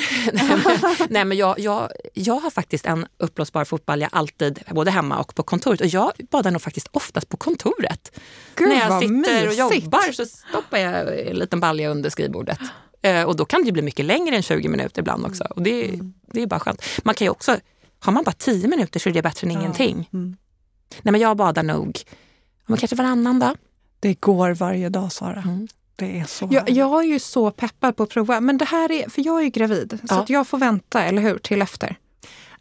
[1.10, 5.44] Nej, men jag, jag, jag har faktiskt en uppblåsbar fotbalja alltid, både hemma och på
[5.44, 5.82] kontoret.
[5.82, 8.20] Och jag badar nog faktiskt oftast på kontoret.
[8.56, 9.48] Gud, När jag sitter mysigt.
[9.48, 12.60] och jobbar så stoppar jag en liten balja under skrivbordet.
[13.02, 15.44] Eh, och då kan det bli mycket längre än 20 minuter ibland också.
[15.44, 16.14] Och det, mm.
[16.32, 16.82] Det är bara skönt.
[17.04, 17.58] Man kan ju också,
[18.00, 19.60] har man bara 10 minuter så är det bättre än ja.
[19.60, 20.10] ingenting.
[20.14, 20.38] Mm.
[21.02, 22.04] Nej, men jag badar nog
[22.70, 23.58] men kanske varannan dag.
[24.00, 25.42] Det går varje dag, Sara.
[25.42, 25.68] Mm.
[25.96, 28.42] Det är så jag, jag är ju så peppad på att prova.
[28.42, 31.38] Men det här är, för jag är gravid, så att jag får vänta, eller hur,
[31.38, 31.96] till efter.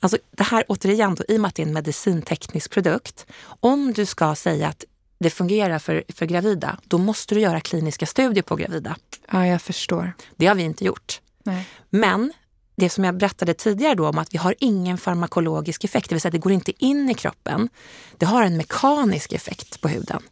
[0.00, 3.26] Alltså det här återigen, då, i och med att det är en medicinteknisk produkt.
[3.60, 4.84] Om du ska säga att
[5.18, 8.96] det fungerar för, för gravida, då måste du göra kliniska studier på gravida.
[9.32, 10.12] Ja, jag förstår.
[10.36, 11.20] Det har vi inte gjort.
[11.42, 11.68] Nej.
[11.90, 12.32] Men
[12.78, 16.20] det som jag berättade tidigare då om att vi har ingen farmakologisk effekt, det vill
[16.20, 17.68] säga det går inte in i kroppen.
[18.16, 20.22] Det har en mekanisk effekt på huden.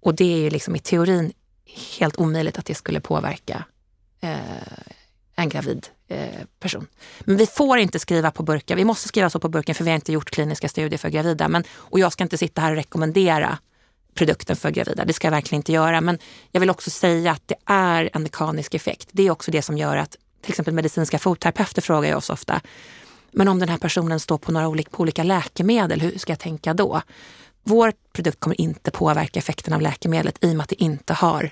[0.00, 1.32] Och det är ju liksom i teorin
[1.98, 3.64] helt omöjligt att det skulle påverka
[4.20, 4.36] eh,
[5.36, 6.86] en gravid eh, person.
[7.20, 8.76] Men vi får inte skriva på burken.
[8.76, 11.48] Vi måste skriva så på burken för vi har inte gjort kliniska studier för gravida.
[11.48, 13.58] Men, och jag ska inte sitta här och rekommendera
[14.14, 15.04] produkten för gravida.
[15.04, 16.00] Det ska jag verkligen inte göra.
[16.00, 16.18] Men
[16.52, 19.08] jag vill också säga att det är en mekanisk effekt.
[19.12, 22.60] Det är också det som gör att till exempel medicinska fotterapeuter frågar ju oss ofta.
[23.30, 26.38] Men om den här personen står på några olika, på olika läkemedel, hur ska jag
[26.38, 27.02] tänka då?
[27.64, 31.50] Vår produkt kommer inte påverka effekten av läkemedlet i och med att det inte har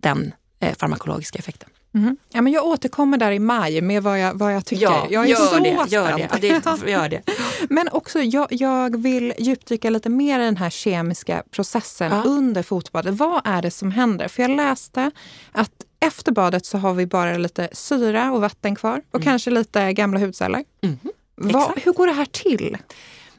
[0.00, 1.68] den eh, farmakologiska effekten.
[1.94, 2.16] Mm.
[2.32, 4.82] Ja, men jag återkommer där i maj med vad jag, vad jag tycker.
[4.82, 6.28] Ja, jag är gör så det, gör det.
[6.40, 7.22] det, gör det.
[7.68, 12.22] men också, jag, jag, vill djupdyka lite mer i den här kemiska processen ja.
[12.22, 13.14] under fotbadet.
[13.14, 14.28] Vad är det som händer?
[14.28, 15.10] För jag läste
[15.52, 15.72] att
[16.02, 19.24] efter badet så har vi bara lite syra och vatten kvar och mm.
[19.24, 20.64] kanske lite gamla hudceller.
[20.82, 20.98] Mm.
[21.34, 22.78] Vad, hur går det här till?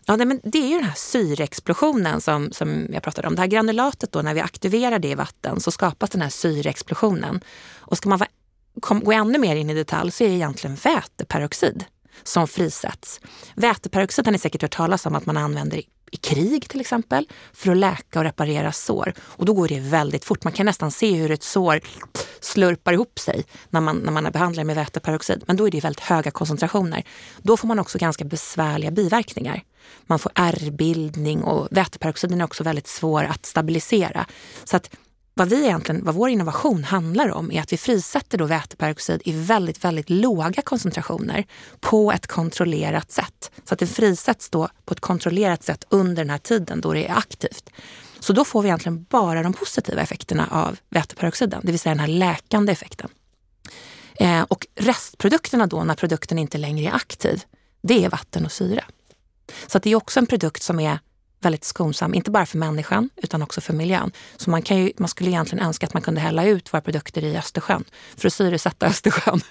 [0.06, 3.36] Ja, men det är ju den här syreexplosionen som, som jag pratade om.
[3.36, 7.42] Det här granulatet, då, när vi aktiverar det i vatten så skapas den här syreexplosionen.
[7.76, 8.20] Och ska man
[8.82, 11.86] kom, gå ännu mer in i detalj så är det egentligen väteperoxid
[12.24, 13.20] som frisätts.
[13.56, 15.82] Väteperoxid har ni säkert hört talas om att man använder
[16.14, 19.14] i, krig till exempel för att läka och reparera sår.
[19.20, 20.44] Och då går det väldigt fort.
[20.44, 21.80] Man kan nästan se hur ett sår
[22.42, 25.44] slurpar ihop sig när man, när man behandlar med väteperoxid.
[25.48, 27.04] Men då är det väldigt höga koncentrationer.
[27.42, 29.64] Då får man också ganska besvärliga biverkningar.
[30.06, 34.26] Man får ärrbildning och väteperoxiden är också väldigt svår att stabilisera.
[34.64, 34.90] Så att
[35.34, 39.32] vad, vi egentligen, vad vår innovation handlar om är att vi frisätter då väteperoxid i
[39.32, 41.46] väldigt, väldigt låga koncentrationer
[41.80, 43.52] på ett kontrollerat sätt.
[43.64, 47.08] Så att det frisätts då på ett kontrollerat sätt under den här tiden då det
[47.08, 47.70] är aktivt.
[48.20, 52.00] Så då får vi egentligen bara de positiva effekterna av väteperoxiden, det vill säga den
[52.00, 53.10] här läkande effekten.
[54.16, 57.44] Eh, och restprodukterna då, när produkten inte längre är aktiv,
[57.82, 58.84] det är vatten och syre.
[59.68, 61.00] Så det är också en produkt som är
[61.44, 64.12] väldigt skonsam, inte bara för människan utan också för miljön.
[64.38, 67.24] Så man, kan ju, man skulle egentligen önska att man kunde hälla ut våra produkter
[67.24, 67.84] i Östersjön
[68.18, 69.42] för att syresätta Östersjön.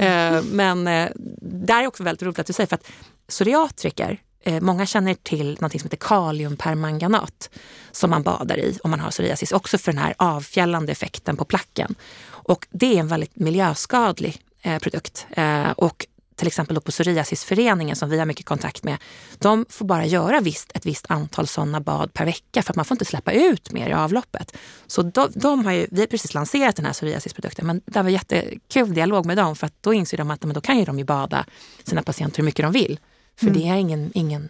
[0.00, 0.46] Mm.
[0.50, 2.86] Men eh, det är också väldigt roligt att du säger, för att
[3.28, 7.50] psoriatriker, eh, många känner till något som heter kaliumpermanganat
[7.92, 11.44] som man badar i om man har psoriasis, också för den här avfjällande effekten på
[11.44, 11.94] placken.
[12.28, 14.40] Och det är en väldigt miljöskadlig
[14.80, 15.26] produkt.
[15.76, 18.96] och till exempel då på psoriasisföreningen som vi har mycket kontakt med,
[19.38, 22.84] de får bara göra visst, ett visst antal sådana bad per vecka för att man
[22.84, 24.56] får inte släppa ut mer i avloppet.
[24.86, 28.10] Så de, de har ju, vi har precis lanserat den här psoriasisprodukten men det var
[28.10, 30.98] jättekul dialog med dem för att då inser de att men då kan ju de
[30.98, 31.44] ju bada
[31.84, 33.00] sina patienter hur mycket de vill.
[33.36, 33.60] För mm.
[33.60, 34.48] det är ingen, ingen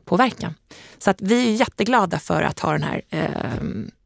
[0.00, 0.54] miljöpåverkan.
[0.98, 3.28] Så att vi är jätteglada för att ha den här eh,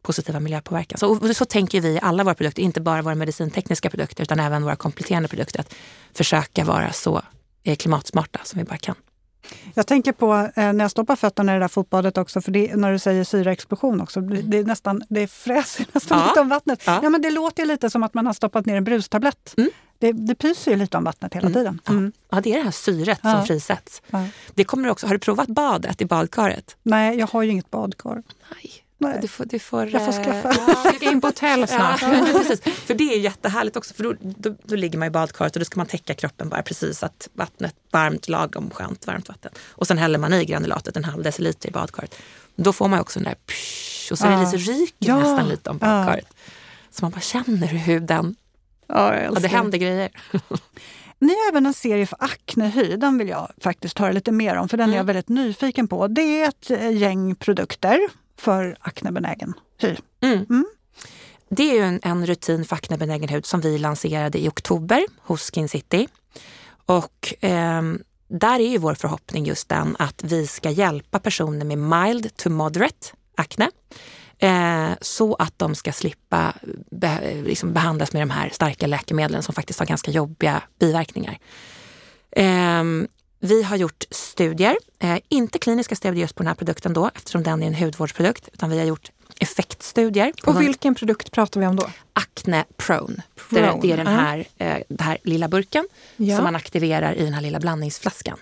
[0.02, 0.98] positiva miljöpåverkan.
[0.98, 4.62] Så, så tänker vi i alla våra produkter, inte bara våra medicintekniska produkter utan även
[4.62, 5.74] våra kompletterande produkter, att
[6.14, 7.22] försöka vara så
[7.64, 8.94] eh, klimatsmarta som vi bara kan.
[9.74, 12.76] Jag tänker på eh, när jag stoppar fötterna i det där fotbadet också, för det,
[12.76, 16.26] när du säger syraexplosion också, det, är nästan, det fräser nästan ja.
[16.26, 16.82] lite om vattnet.
[16.86, 17.00] Ja.
[17.02, 17.10] ja.
[17.10, 19.54] men det låter lite som att man har stoppat ner en brustablett.
[19.56, 19.70] Mm.
[19.98, 21.54] Det, det pyser ju lite om vattnet hela mm.
[21.54, 21.80] tiden.
[21.88, 22.12] Mm.
[22.30, 22.36] Ja.
[22.36, 22.40] ja.
[22.40, 23.32] det är det här syret ja.
[23.32, 24.02] som frisätts.
[24.54, 26.76] Det kommer också, har du provat badet i badkaret?
[26.82, 28.22] Nej, jag har ju inget badkar.
[28.50, 28.84] Nej.
[28.98, 29.18] Nej.
[29.20, 30.52] Du får, du får, jag får skaffa.
[31.00, 32.02] Ja, in på hotell snart.
[32.02, 32.60] Ja, precis.
[32.60, 35.64] För det är jättehärligt också, för då, då, då, ligger man i badkaret och då
[35.64, 39.52] ska man täcka kroppen bara precis så att vattnet, varmt, lagom skönt varmt vatten.
[39.70, 42.14] Och sen häller man i granulatet en halv deciliter i badkaret.
[42.56, 45.18] Då får man också den där psh, och så är det lite ryker ja.
[45.18, 46.26] nästan lite om badkaret.
[46.28, 46.36] Ja.
[46.90, 48.36] Så man bara känner hur huden,
[48.86, 50.10] ja, ja det händer grejer.
[51.18, 54.68] Ni har även en serie för aknehy, den vill jag faktiskt höra lite mer om,
[54.68, 54.94] för den mm.
[54.94, 56.08] är jag väldigt nyfiken på.
[56.08, 58.00] Det är ett eh, gäng produkter
[58.38, 59.96] för aknebenägen hy.
[60.20, 60.46] Mm.
[60.50, 60.66] Mm.
[61.48, 65.50] Det är ju en, en rutin för aknebenägen hud som vi lanserade i oktober hos
[65.50, 66.08] Skin City.
[66.86, 67.82] Och eh,
[68.28, 72.50] där är ju vår förhoppning just den att vi ska hjälpa personer med mild to
[72.50, 73.70] moderate akne
[74.38, 76.52] eh, så att de ska slippa
[76.90, 81.38] be, liksom behandlas med de här starka läkemedlen som faktiskt har ganska jobbiga biverkningar.
[82.30, 82.84] Eh,
[83.40, 87.42] vi har gjort studier, eh, inte kliniska studier just på den här produkten då eftersom
[87.42, 90.32] den är en hudvårdsprodukt, utan vi har gjort effektstudier.
[90.44, 91.90] Och vilken produkt pratar vi om då?
[92.12, 93.22] Acne Prone.
[93.50, 93.78] Prone.
[93.82, 96.36] Det, är den här, eh, den här lilla burken ja.
[96.36, 98.38] som man aktiverar i den här lilla blandningsflaskan.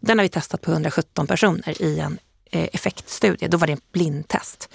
[0.00, 2.18] Den har vi testat på 117 personer i en
[2.50, 3.48] eh, effektstudie.
[3.48, 4.68] Då var det en blindtest.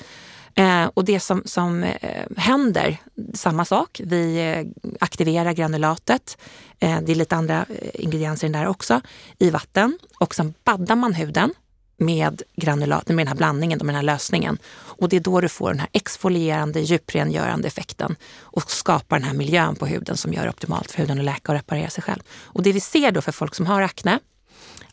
[0.56, 2.98] Eh, och det som, som eh, händer,
[3.34, 4.02] samma sak.
[4.04, 6.38] Vi eh, aktiverar granulatet.
[6.80, 9.02] Eh, det är lite andra eh, ingredienser där också,
[9.40, 10.00] i vatten.
[10.20, 11.54] Och sen baddar man huden
[11.98, 14.58] med granulat, med den här blandningen, med den här lösningen.
[14.76, 19.36] Och det är då du får den här exfolierande, djuprengörande effekten och skapar den här
[19.36, 22.22] miljön på huden som gör det optimalt för huden att läka och reparera sig själv.
[22.44, 24.20] Och det vi ser då för folk som har akne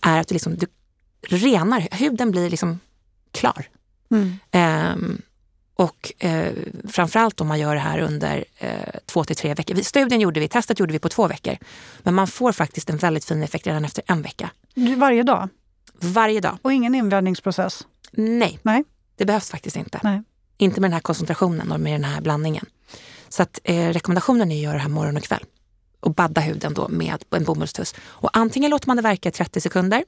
[0.01, 0.67] är att du, liksom, du
[1.37, 2.81] renar, huden blir liksom
[3.33, 3.69] klar.
[4.11, 4.39] Mm.
[4.95, 5.23] Um,
[5.75, 6.53] och eh,
[6.89, 8.71] framförallt om man gör det här under eh,
[9.07, 9.83] två till tre veckor.
[9.83, 11.57] Studien gjorde vi, testet gjorde vi på två veckor.
[12.03, 14.51] Men man får faktiskt en väldigt fin effekt redan efter en vecka.
[14.97, 15.49] Varje dag?
[16.01, 16.59] Varje dag.
[16.63, 17.87] Och ingen invänjningsprocess?
[18.11, 18.85] Nej, Nej,
[19.17, 20.01] det behövs faktiskt inte.
[20.03, 20.23] Nej.
[20.59, 22.67] Inte med den här koncentrationen och med den här blandningen.
[23.29, 25.45] Så att, eh, rekommendationen är att göra det här morgon och kväll.
[26.01, 27.95] Och badda huden då med en bomullstuss.
[28.01, 30.05] Och antingen låter man det verka i 30 sekunder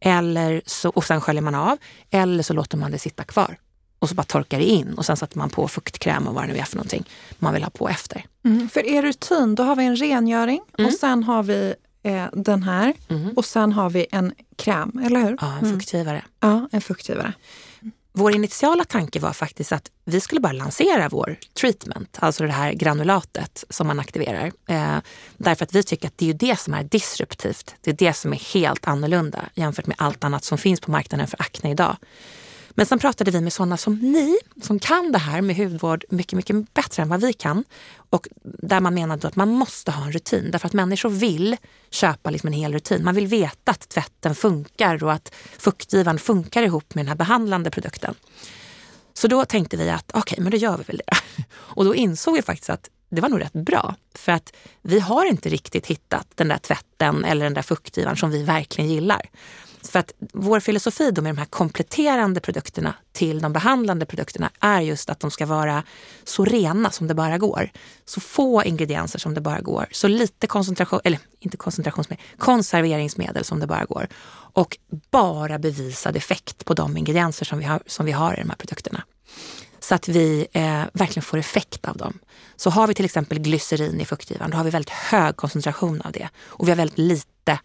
[0.00, 1.78] eller så, och sen sköljer man av.
[2.10, 3.56] Eller så låter man det sitta kvar
[4.00, 6.52] och så bara torkar det in och sen sätter man på fuktkräm och vad det
[6.52, 7.04] nu är för någonting
[7.38, 8.24] man vill ha på efter.
[8.44, 8.68] Mm.
[8.68, 10.88] För er rutin, då har vi en rengöring mm.
[10.88, 13.30] och sen har vi eh, den här mm.
[13.36, 15.38] och sen har vi en kräm, eller hur?
[15.40, 15.72] Ja, en mm.
[15.72, 16.24] fuktgivare.
[16.40, 17.32] Ja, en fuktgivare.
[18.12, 22.72] Vår initiala tanke var faktiskt att vi skulle bara lansera vår treatment, alltså det här
[22.72, 24.52] granulatet som man aktiverar.
[24.68, 24.96] Eh,
[25.36, 27.74] därför att vi tycker att det är det som är disruptivt.
[27.80, 31.26] Det är det som är helt annorlunda jämfört med allt annat som finns på marknaden
[31.26, 31.96] för akne idag.
[32.70, 36.32] Men sen pratade vi med sådana som ni, som kan det här med hudvård mycket,
[36.32, 37.64] mycket bättre än vad vi kan.
[38.10, 40.50] Och där man menade att man måste ha en rutin.
[40.50, 41.56] Därför att människor vill
[41.90, 43.04] köpa liksom en hel rutin.
[43.04, 47.70] Man vill veta att tvätten funkar och att fuktgivaren funkar ihop med den här behandlande
[47.70, 48.14] produkten.
[49.14, 51.44] Så då tänkte vi att okej, okay, men då gör vi väl det.
[51.52, 53.94] Och då insåg vi faktiskt att det var nog rätt bra.
[54.14, 54.52] För att
[54.82, 58.90] vi har inte riktigt hittat den där tvätten eller den där fuktgivaren som vi verkligen
[58.90, 59.28] gillar.
[59.82, 64.80] För att vår filosofi då med de här kompletterande produkterna till de behandlande produkterna är
[64.80, 65.82] just att de ska vara
[66.24, 67.70] så rena som det bara går.
[68.04, 69.88] Så få ingredienser som det bara går.
[69.92, 74.08] Så lite koncentration, eller inte koncentrationsmedel, konserveringsmedel som det bara går.
[74.52, 74.78] Och
[75.10, 78.56] bara bevisad effekt på de ingredienser som vi har, som vi har i de här
[78.56, 79.04] produkterna.
[79.80, 82.18] Så att vi eh, verkligen får effekt av dem.
[82.56, 86.12] Så har vi till exempel glycerin i fuktgivaren, då har vi väldigt hög koncentration av
[86.12, 86.28] det.
[86.46, 87.58] Och vi har väldigt lite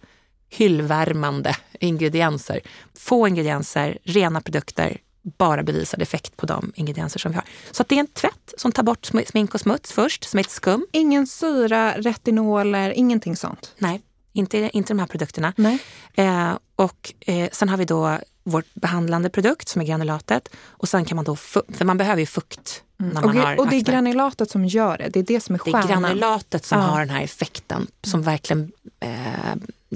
[0.56, 2.60] hyllvärmande ingredienser.
[2.98, 4.98] Få ingredienser, rena produkter,
[5.38, 7.46] bara bevisad effekt på de ingredienser som vi har.
[7.72, 10.86] Så det är en tvätt som tar bort smink och smuts först, som ett skum.
[10.92, 13.74] Ingen syra, retinoler, ingenting sånt?
[13.78, 14.02] Nej,
[14.34, 15.54] inte, inte de här produkterna.
[15.56, 15.80] Nej.
[16.14, 20.50] Eh, och eh, sen har vi då vår behandlande produkt som är granulatet.
[20.66, 23.14] Och sen kan man då, för man behöver ju fukt mm.
[23.14, 25.56] när man och, har Och det är granulatet som gör det, det är det som
[25.56, 25.88] är stjärnan.
[25.88, 26.86] Det är granulatet som ja.
[26.86, 29.10] har den här effekten som verkligen eh,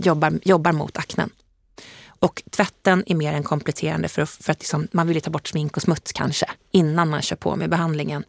[0.05, 1.29] jobbar, jobbar mot aknen.
[2.19, 5.77] Och tvätten är mer en kompletterande för, för att liksom, man vill ta bort smink
[5.77, 8.23] och smuts kanske innan man kör på med behandlingen.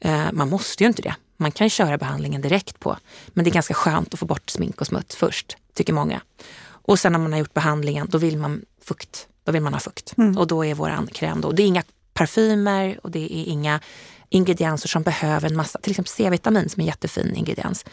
[0.00, 1.14] Eh, man måste ju inte det.
[1.36, 2.96] Man kan köra behandlingen direkt på.
[3.28, 6.20] Men det är ganska skönt att få bort smink och smuts först, tycker många.
[6.64, 9.28] Och sen när man har gjort behandlingen, då vill man fukt.
[9.44, 10.18] Då vill man ha fukt.
[10.18, 10.38] Mm.
[10.38, 13.80] Och då är våran kräm då, det är inga parfymer och det är inga
[14.28, 17.84] ingredienser som behöver en massa, till exempel C-vitamin som är en jättefin ingrediens.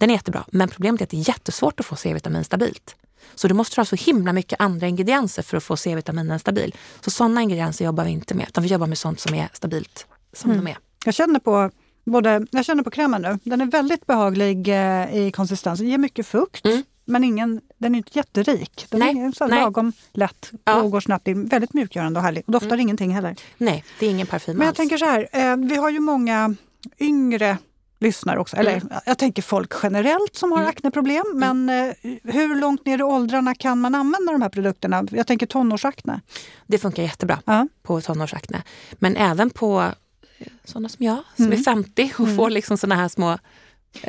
[0.00, 2.96] Den är jättebra, men problemet är att det är jättesvårt att få C-vitamin stabilt.
[3.34, 6.74] Så du måste ha så himla mycket andra ingredienser för att få C-vitaminen stabil.
[7.00, 10.06] Så sådana ingredienser jobbar vi inte med, utan vi jobbar med sånt som är stabilt
[10.32, 10.64] som mm.
[10.64, 10.78] de är.
[11.04, 11.70] Jag känner på
[12.04, 16.26] både, jag känner på krämen nu, den är väldigt behaglig eh, i konsistensen, ger mycket
[16.26, 16.66] fukt.
[16.66, 16.82] Mm.
[17.04, 18.86] Men ingen, den är inte jätterik.
[18.90, 19.60] Den nej, är så nej.
[19.60, 20.82] lagom lätt ja.
[20.82, 21.46] och går snabbt in.
[21.46, 22.44] Väldigt mjukgörande och härlig.
[22.46, 22.80] Och doftar mm.
[22.80, 23.36] ingenting heller.
[23.58, 24.76] Nej, det är ingen parfym Men jag alls.
[24.76, 26.54] tänker så här, eh, vi har ju många
[26.98, 27.58] yngre
[28.00, 28.56] lyssnar också.
[28.56, 28.88] Eller mm.
[29.06, 30.70] jag tänker folk generellt som har mm.
[30.70, 31.24] akneproblem.
[31.34, 31.94] Men mm.
[32.24, 35.06] hur långt ner i åldrarna kan man använda de här produkterna?
[35.10, 36.20] Jag tänker tonårsakne.
[36.66, 37.68] Det funkar jättebra ja.
[37.82, 38.62] på tonårsakne.
[38.92, 39.92] Men även på
[40.38, 41.58] eh, sådana som jag, som mm.
[41.58, 42.36] är 50 och mm.
[42.36, 43.38] får liksom såna här små eh,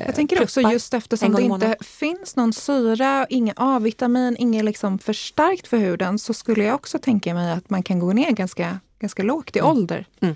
[0.05, 5.67] jag tänker också just eftersom det inte finns någon syra, inga A-vitamin, inget liksom förstärkt
[5.67, 9.23] för huden så skulle jag också tänka mig att man kan gå ner ganska, ganska
[9.23, 9.71] lågt i mm.
[9.71, 10.05] ålder.
[10.19, 10.35] Mm.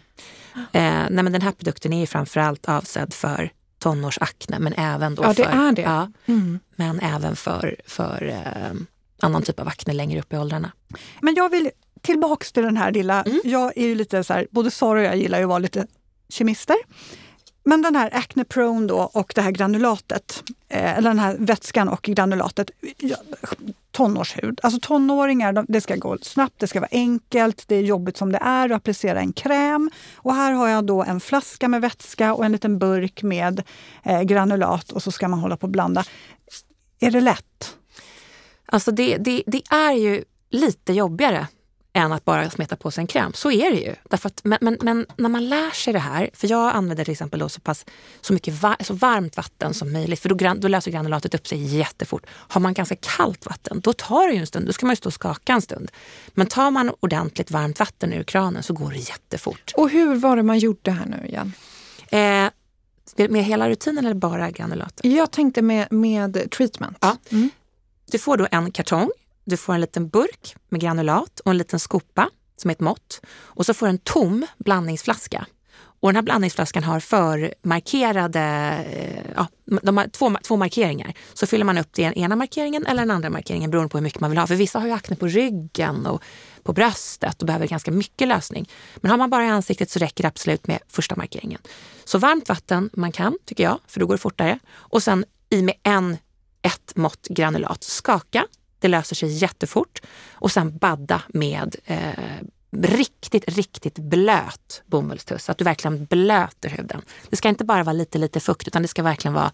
[0.56, 5.23] Eh, nej men den här produkten är ju framförallt avsedd för tonårsakne men även då
[5.23, 5.82] ja, för, det är det.
[5.82, 6.60] Ja, mm.
[6.75, 8.73] Men även för, för eh,
[9.21, 10.71] annan typ av akne längre upp i åldrarna.
[11.21, 11.69] Men jag vill
[12.01, 13.41] tillbaks till den här lilla, mm.
[13.43, 15.88] jag är ju lite så här, både Sara och jag gillar ju att vara lite
[16.30, 16.75] kemister.
[17.67, 21.89] Men den här acne prone då och det här granulatet, eh, eller den här vätskan
[21.89, 22.71] och granulatet,
[23.91, 24.60] tonårshud.
[24.63, 28.38] Alltså tonåringar, det ska gå snabbt, det ska vara enkelt, det är jobbigt som det
[28.38, 29.91] är att applicera en kräm.
[30.15, 33.63] Och här har jag då en flaska med vätska och en liten burk med
[34.04, 36.04] eh, granulat och så ska man hålla på och blanda.
[36.99, 37.75] Är det lätt?
[38.65, 41.47] Alltså det, det, det är ju lite jobbigare
[41.95, 43.34] än att bara smeta på sig en kräm.
[43.34, 43.95] Så är det ju.
[44.10, 47.12] Därför att, men, men, men, när man lär sig det här, för jag använder till
[47.12, 47.86] exempel då så pass
[48.21, 51.77] så mycket va, så varmt vatten som möjligt, för då, då löser granulatet upp sig
[51.77, 52.25] jättefort.
[52.29, 54.95] Har man ganska kallt vatten, då tar det ju en stund, då ska man ju
[54.95, 55.91] stå och skaka en stund.
[56.27, 59.73] Men tar man ordentligt varmt vatten ur kranen så går det jättefort.
[59.75, 61.53] Och hur var det man gjorde här nu igen?
[62.10, 65.05] Eh, med hela rutinen eller bara granulatet?
[65.05, 66.97] Jag tänkte med, med treatment.
[67.01, 67.17] Ja.
[67.29, 67.49] Mm.
[68.12, 69.12] Du får då en kartong
[69.45, 73.21] du får en liten burk med granulat och en liten skopa som är ett mått.
[73.38, 75.45] Och så får du en tom blandningsflaska.
[75.99, 78.39] Och den här blandningsflaskan har förmarkerade,
[78.91, 79.47] eh, ja,
[79.81, 81.13] de har två, två markeringar.
[81.34, 84.19] Så fyller man upp den ena markeringen eller den andra markeringen beroende på hur mycket
[84.19, 84.47] man vill ha.
[84.47, 86.23] För vissa har ju akne på ryggen och
[86.63, 88.69] på bröstet och behöver ganska mycket lösning.
[88.95, 91.62] Men har man bara i ansiktet så räcker det absolut med första markeringen.
[92.05, 94.60] Så varmt vatten man kan, tycker jag, för då går det fortare.
[94.73, 96.17] Och sen i med en,
[96.62, 97.84] ett mått granulat.
[97.84, 98.45] Skaka
[98.79, 100.01] det löser sig jättefort.
[100.31, 102.41] Och sen badda med eh,
[102.81, 105.43] riktigt, riktigt blöt bomullstuss.
[105.43, 107.01] Så att du verkligen blöter huden.
[107.29, 109.51] Det ska inte bara vara lite, lite fukt utan det ska verkligen vara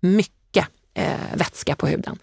[0.00, 2.18] mycket eh, vätska på huden.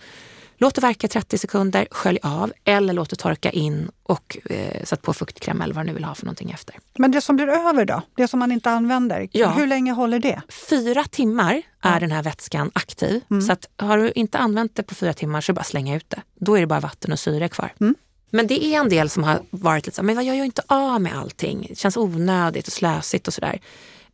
[0.59, 5.01] Låt det verka 30 sekunder, skölj av eller låt det torka in och eh, sätt
[5.01, 6.75] på fuktkräm eller vad du nu vill ha för någonting efter.
[6.97, 8.01] Men det som blir över då?
[8.15, 9.49] Det som man inte använder, ja.
[9.49, 10.41] hur länge håller det?
[10.69, 11.99] Fyra timmar är ja.
[11.99, 13.21] den här vätskan aktiv.
[13.29, 13.41] Mm.
[13.41, 16.21] Så att har du inte använt det på fyra timmar så bara slänga ut det.
[16.35, 17.73] Då är det bara vatten och syre kvar.
[17.79, 17.95] Mm.
[18.29, 21.01] Men det är en del som har varit lite så men jag gör inte av
[21.01, 21.65] med allting.
[21.69, 23.59] Det känns onödigt och slösigt och sådär.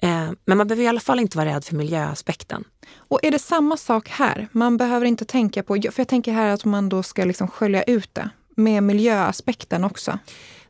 [0.03, 2.63] Eh, men man behöver i alla fall inte vara rädd för miljöaspekten.
[2.95, 4.47] Och är det samma sak här?
[4.51, 7.83] Man behöver inte tänka på, för jag tänker här att man då ska liksom skölja
[7.83, 10.19] ut det med miljöaspekten också.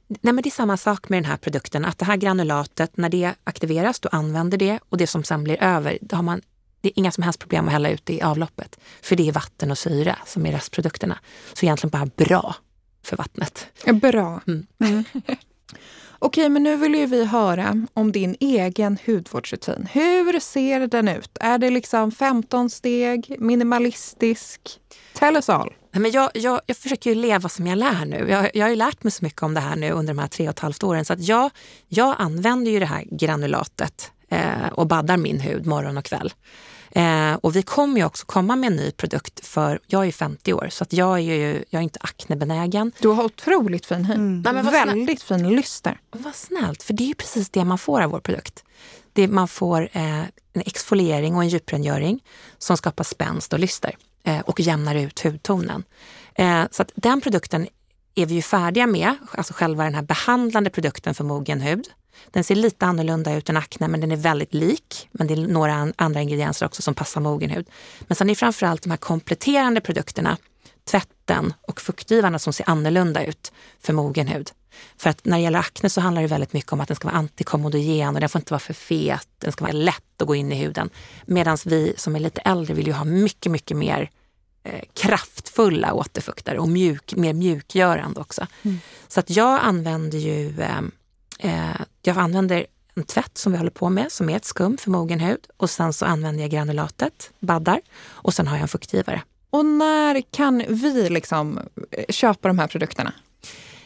[0.08, 3.10] Nej, men det är samma sak med den här produkten, att det här granulatet, när
[3.10, 6.42] det aktiveras, då använder det och det som sen blir över, då har man
[6.82, 8.80] det är inga som helst problem att hälla ut det i avloppet.
[9.02, 11.20] För det är vatten och syre som är restprodukterna.
[11.54, 12.56] Så egentligen bara bra
[13.04, 13.68] för vattnet.
[14.02, 14.42] Bra.
[14.48, 14.66] Mm.
[14.80, 15.04] Mm.
[16.26, 19.88] Okej, men nu vill ju vi höra om din egen hudvårdsrutin.
[19.92, 21.38] Hur ser den ut?
[21.40, 24.62] Är det liksom 15 steg, minimalistisk?
[25.14, 25.74] Tell us all.
[25.92, 28.26] Men jag, jag, jag försöker ju leva som jag lär nu.
[28.30, 30.28] Jag, jag har ju lärt mig så mycket om det här nu under de här
[30.28, 31.06] tre och ett halvt åren.
[31.06, 31.50] Så att jag,
[31.88, 36.34] jag använder ju det här granulatet eh, och baddar min hud morgon och kväll.
[36.96, 40.54] Eh, och vi kommer ju också komma med en ny produkt för, jag är 50
[40.54, 42.92] år så att jag är ju jag är inte aknebenägen.
[43.00, 44.14] Du har otroligt fin hy.
[44.14, 44.42] Mm.
[44.42, 46.00] Nej, Väldigt fin lyster.
[46.12, 48.64] Vad snällt, för det är ju precis det man får av vår produkt.
[49.14, 50.20] Det, man får eh,
[50.54, 52.24] en exfoliering och en djuprengöring
[52.58, 55.84] som skapar spänst och lyster eh, och jämnar ut hudtonen.
[56.36, 57.68] Eh, så att den produkten
[58.16, 61.88] är vi ju färdiga med, alltså själva den här behandlande produkten för mogen hud.
[62.32, 65.10] Den ser lite annorlunda ut än akne, men den är väldigt lik.
[65.12, 67.70] Men det är några andra ingredienser också som passar mogen hud.
[68.00, 70.38] Men sen är det framförallt de här kompletterande produkterna,
[70.86, 74.52] tvätten och fuktgivarna som ser annorlunda ut för mogen hud.
[74.98, 77.08] För att när det gäller akne så handlar det väldigt mycket om att den ska
[77.08, 79.28] vara antikomodogen och den får inte vara för fet.
[79.38, 80.90] Den ska vara lätt att gå in i huden.
[81.26, 84.10] Medan vi som är lite äldre vill ju ha mycket, mycket mer
[84.64, 88.48] eh, kraftfulla återfuktare och mjuk, mer mjukgörande också.
[88.62, 88.80] Mm.
[89.08, 90.50] Så att jag använder ju
[91.44, 92.66] eh, jag använder
[92.96, 95.70] en tvätt som vi håller på med som är ett skum för mogen hud och
[95.70, 99.22] sen så använder jag granulatet, baddar och sen har jag en fuktgivare.
[99.50, 101.60] Och när kan vi liksom
[101.92, 103.14] eh, köpa de här produkterna?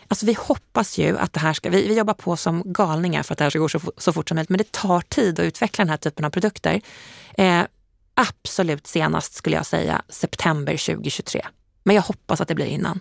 [0.08, 3.34] Alltså vi hoppas ju att det här ska, vi, vi jobbar på som galningar för
[3.34, 5.46] att det här ska gå så, så fort som möjligt, men det tar tid att
[5.46, 6.82] utveckla den här typen av produkter.
[7.38, 7.62] Eh,
[8.14, 11.46] absolut senast skulle jag säga september 2023.
[11.84, 13.00] Men jag hoppas att det blir innan.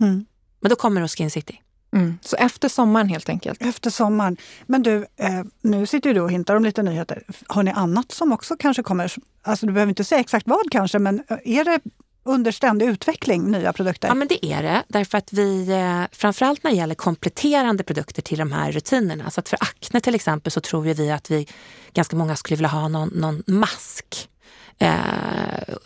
[0.00, 0.26] Mm.
[0.60, 1.62] Men då kommer det hos Skin City.
[1.92, 2.18] Mm.
[2.22, 3.62] Så efter sommaren helt enkelt?
[3.62, 4.36] Efter sommaren.
[4.66, 7.22] Men du, eh, nu sitter du och hintar om lite nyheter.
[7.46, 9.12] Har ni annat som också kanske kommer?
[9.42, 11.80] Alltså du behöver inte säga exakt vad kanske, men eh, är det
[12.24, 14.08] under ständig utveckling, nya produkter?
[14.08, 14.82] Ja, men det är det.
[14.88, 19.30] Därför att vi, eh, framförallt när det gäller kompletterande produkter till de här rutinerna.
[19.30, 21.46] Så att för akne till exempel så tror vi att vi,
[21.92, 24.28] ganska många skulle vilja ha någon, någon mask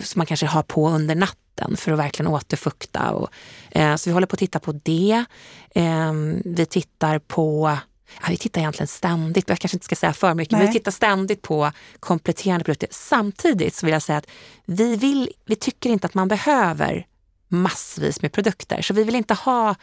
[0.00, 3.10] som man kanske har på under natten för att verkligen återfukta.
[3.10, 3.28] Och,
[3.70, 5.24] eh, så vi håller på att titta på det.
[5.74, 6.12] Eh,
[6.44, 7.78] vi tittar på
[8.20, 10.60] Ja, vi tittar egentligen ständigt, jag kanske inte ska säga för mycket, Nej.
[10.60, 12.88] men vi tittar ständigt på kompletterande produkter.
[12.90, 14.26] Samtidigt så vill jag säga att
[14.64, 17.06] vi, vill, vi tycker inte att man behöver
[17.48, 18.82] massvis med produkter.
[18.82, 19.74] Så vi vill inte ha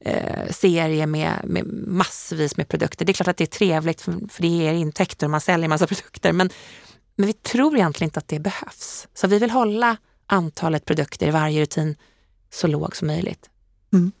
[0.00, 3.04] eh, serie med, med, massvis med produkter.
[3.04, 5.68] Det är klart att det är trevligt för, för det ger intäkter och man säljer
[5.68, 6.32] massa produkter.
[6.32, 6.50] Men
[7.16, 9.08] men vi tror egentligen inte att det behövs.
[9.14, 9.96] Så vi vill hålla
[10.26, 11.96] antalet produkter i varje rutin
[12.50, 13.50] så låg som möjligt.
[13.92, 14.12] Mm.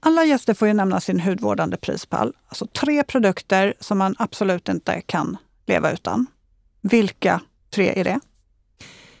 [0.00, 2.32] Alla gäster får ju nämna sin hudvårdande prispall.
[2.48, 6.26] Alltså tre produkter som man absolut inte kan leva utan.
[6.80, 8.20] Vilka tre är det?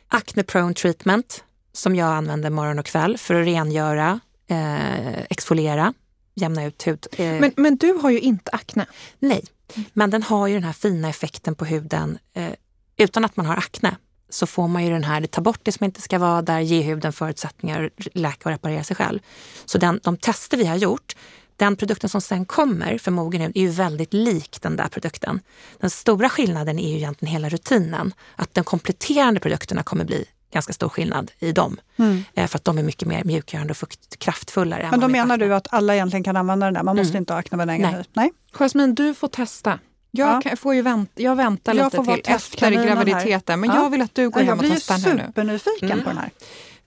[0.08, 5.94] Acne Prone Treatment som jag använder morgon och kväll för att rengöra, eh, exfoliera,
[6.34, 7.06] jämna ut hud.
[7.12, 7.40] Eh.
[7.40, 8.86] Men, men du har ju inte akne.
[9.18, 9.44] Nej,
[9.92, 12.18] men den har ju den här fina effekten på huden.
[12.34, 12.52] Eh,
[12.96, 13.96] utan att man har akne
[14.28, 16.60] så får man ju den här, det tar bort det som inte ska vara där,
[16.60, 19.20] ger huden förutsättningar att läka och reparera sig själv.
[19.64, 21.16] Så den, de tester vi har gjort,
[21.56, 25.40] den produkten som sen kommer för mogen hud är ju väldigt lik den där produkten.
[25.80, 28.14] Den stora skillnaden är ju egentligen hela rutinen.
[28.36, 31.80] Att de kompletterande produkterna kommer bli ganska stor skillnad i dem.
[31.96, 32.24] Mm.
[32.34, 34.88] Eh, för att de är mycket mer mjukgörande och fukt, kraftfullare.
[34.90, 36.82] Men då menar du att alla egentligen kan använda den där?
[36.82, 37.22] Man måste mm.
[37.22, 38.04] inte ha aknebenägen hy?
[38.12, 38.32] Nej.
[38.52, 39.78] Jasmin, du får testa.
[40.10, 40.56] Jag, ja.
[40.56, 43.82] får ju vänta, jag väntar jag lite till efter graviditeten, men ja.
[43.82, 45.22] jag vill att du går ja, hem och testar den här nu.
[45.34, 46.04] Jag blir supernyfiken mm.
[46.04, 46.30] på den här.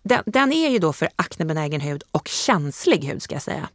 [0.03, 3.69] Den, den, är ju då för aknebenägen hud och känslig hud ska jag säga.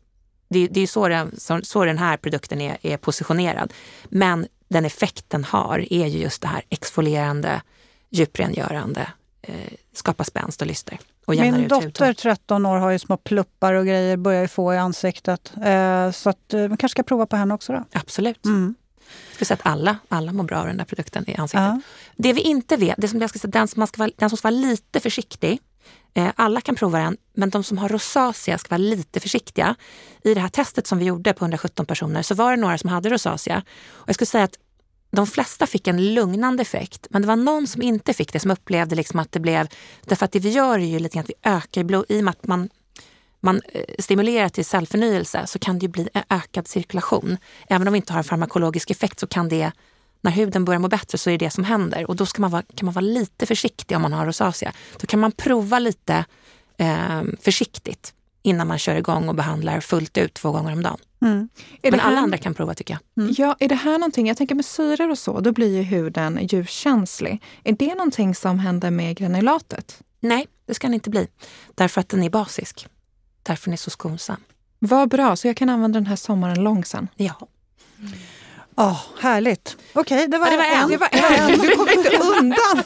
[0.48, 3.72] Det, det är så den, så, så den här produkten är, är positionerad.
[4.04, 7.62] Men den effekt den har är ju just det här exfolierande,
[8.10, 9.08] djuprengörande
[9.42, 9.54] eh,
[9.92, 10.98] skapa spänst och lyster.
[11.26, 14.76] Och Min dotter, 13 år, har ju små pluppar och grejer, börjar ju få i
[14.76, 15.52] ansiktet.
[15.64, 17.84] Eh, så att, eh, man kanske ska prova på henne också då?
[17.92, 18.44] Absolut.
[18.44, 18.74] Mm.
[19.28, 21.62] Jag skulle säga att alla, alla mår bra av den där produkten i ansiktet.
[21.62, 21.80] Ja.
[22.16, 24.30] Det vi inte vet, det som jag ska säga, den, som man ska vara, den
[24.30, 25.58] som ska vara lite försiktig,
[26.14, 29.74] eh, alla kan prova den, men de som har rosacea ska vara lite försiktiga.
[30.24, 32.90] I det här testet som vi gjorde på 117 personer så var det några som
[32.90, 33.62] hade rosacea.
[33.90, 34.58] Och jag skulle säga att
[35.16, 38.50] de flesta fick en lugnande effekt, men det var någon som inte fick det, som
[38.50, 39.68] upplevde liksom att det blev...
[40.04, 42.24] Därför att det vi gör är ju lite grann att vi ökar blod, i och
[42.24, 42.68] med att man,
[43.40, 47.36] man eh, stimulerar till cellförnyelse så kan det ju bli ökad cirkulation.
[47.68, 49.72] Även om vi inte har en farmakologisk effekt så kan det,
[50.20, 52.10] när huden börjar må bättre så är det det som händer.
[52.10, 54.72] Och då ska man vara, kan man vara lite försiktig om man har rosacea.
[55.00, 56.24] Då kan man prova lite
[56.76, 60.98] eh, försiktigt innan man kör igång och behandlar fullt ut två gånger om dagen.
[61.22, 61.48] Mm.
[61.82, 63.30] Men alla andra kan prova tycker jag.
[63.38, 66.38] Ja, är det här någonting, jag tänker med syror och så, då blir ju huden
[66.50, 67.42] ljuskänslig.
[67.64, 70.02] Är det någonting som händer med granulatet?
[70.20, 71.28] Nej, det ska den inte bli.
[71.74, 72.86] Därför att den är basisk.
[73.42, 74.40] Därför den är så skonsam.
[74.78, 77.08] Vad bra, så jag kan använda den här sommaren lång sen.
[77.16, 77.48] Ja.
[78.76, 79.76] Oh, härligt.
[79.92, 80.82] Okej, det var, Ja, det var en.
[80.82, 80.88] en.
[80.88, 82.84] Det var en, du kommer inte undan!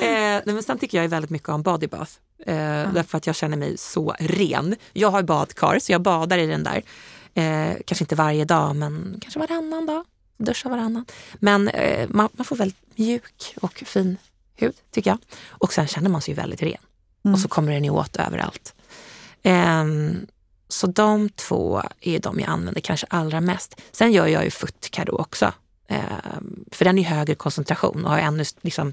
[0.00, 2.10] Eh, men sen tycker jag väldigt mycket om bodybath.
[2.46, 4.76] Eh, Därför att jag känner mig så ren.
[4.92, 6.82] Jag har badkar så jag badar i den där.
[7.34, 10.04] Eh, kanske inte varje dag men kanske varannan dag.
[10.38, 11.04] Duschar varannan.
[11.34, 14.16] Men eh, man, man får väldigt mjuk och fin
[14.56, 15.18] hud tycker jag.
[15.48, 16.82] Och sen känner man sig väldigt ren.
[17.32, 18.74] Och så kommer den ju åt överallt.
[19.42, 20.26] Ehm,
[20.72, 23.80] så de två är de jag använder kanske allra mest.
[23.92, 24.50] Sen gör jag ju
[25.06, 25.52] då också.
[25.88, 28.92] Ehm, för den är högre koncentration och har ännu liksom,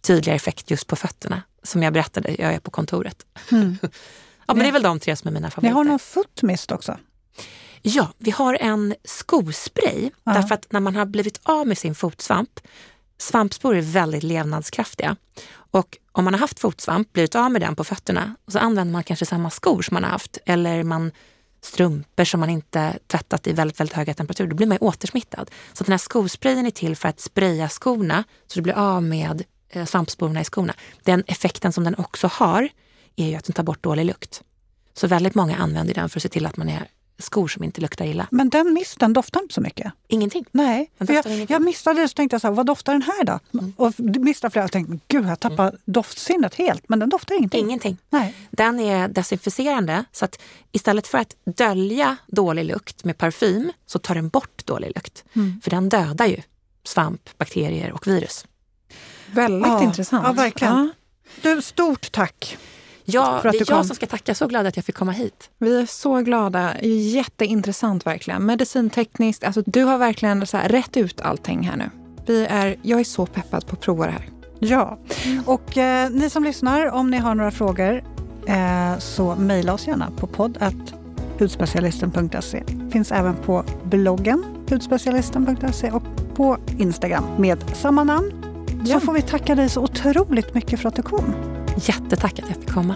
[0.00, 1.42] tydligare effekt just på fötterna.
[1.62, 3.26] Som jag berättade, jag är på kontoret.
[3.50, 5.74] ja, men det är väl de tre som är mina Ni favoriter.
[5.74, 6.98] har någon footmist också?
[7.82, 10.10] Ja, vi har en skospray.
[10.24, 10.32] Ja.
[10.32, 12.60] Därför att när man har blivit av med sin fotsvamp,
[13.18, 15.16] svampspor är väldigt levnadskraftiga.
[15.70, 18.92] Och om man har haft fotsvamp, blivit av med den på fötterna, och så använder
[18.92, 21.12] man kanske samma skor som man har haft, eller man
[21.60, 25.50] strumpor som man inte tvättat i väldigt, väldigt höga temperaturer, då blir man ju återsmittad.
[25.72, 29.44] Så den här skosprayen är till för att spraya skorna så du blir av med
[29.68, 30.74] eh, svampsporerna i skorna.
[31.02, 32.68] Den effekten som den också har
[33.16, 34.42] är ju att den tar bort dålig lukt.
[34.94, 36.88] Så väldigt många använder den för att se till att man är
[37.18, 38.26] skor som inte luktar illa.
[38.30, 39.92] Men den misten doftar inte så mycket.
[40.08, 40.44] Ingenting.
[40.52, 41.54] Nej, för jag, ingenting.
[41.54, 43.38] jag missade det så tänkte jag så här, vad doftar den här då?
[43.76, 46.88] Och missade flera och tänkte, gud jag tappar doftsinnet helt.
[46.88, 47.60] Men den doftar ingenting.
[47.64, 47.98] Ingenting.
[48.10, 48.34] Nej.
[48.50, 50.40] Den är desinficerande så att
[50.72, 55.24] istället för att dölja dålig lukt med parfym så tar den bort dålig lukt.
[55.62, 56.36] För den dödar ju
[56.84, 58.46] svamp, bakterier och virus.
[59.32, 60.26] Väldigt Ja, intressant.
[60.26, 60.74] ja, verkligen.
[60.74, 60.88] Ja.
[61.42, 62.56] Du, stort tack!
[63.08, 63.84] Ja, För att det är jag kom.
[63.84, 64.34] som ska tacka.
[64.34, 65.50] Så glad att jag fick komma hit.
[65.58, 66.80] Vi är så glada.
[66.82, 68.46] Jätteintressant verkligen.
[68.46, 71.90] Medicintekniskt, alltså du har verkligen så här, rätt ut allting här nu.
[72.26, 74.28] Vi är, jag är så peppad på att prova det här.
[74.58, 74.98] Ja,
[75.46, 78.02] och eh, ni som lyssnar, om ni har några frågor
[78.46, 82.62] eh, så mejla oss gärna på podd.hudspecialisten.se.
[82.90, 86.02] Finns även på bloggen hudspecialisten.se och
[86.34, 88.32] på Instagram med samma namn.
[88.86, 89.00] Så Ja.
[89.00, 91.34] får vi tacka dig så otroligt mycket för att du kom.
[91.76, 92.94] Jättetack att jag fick komma.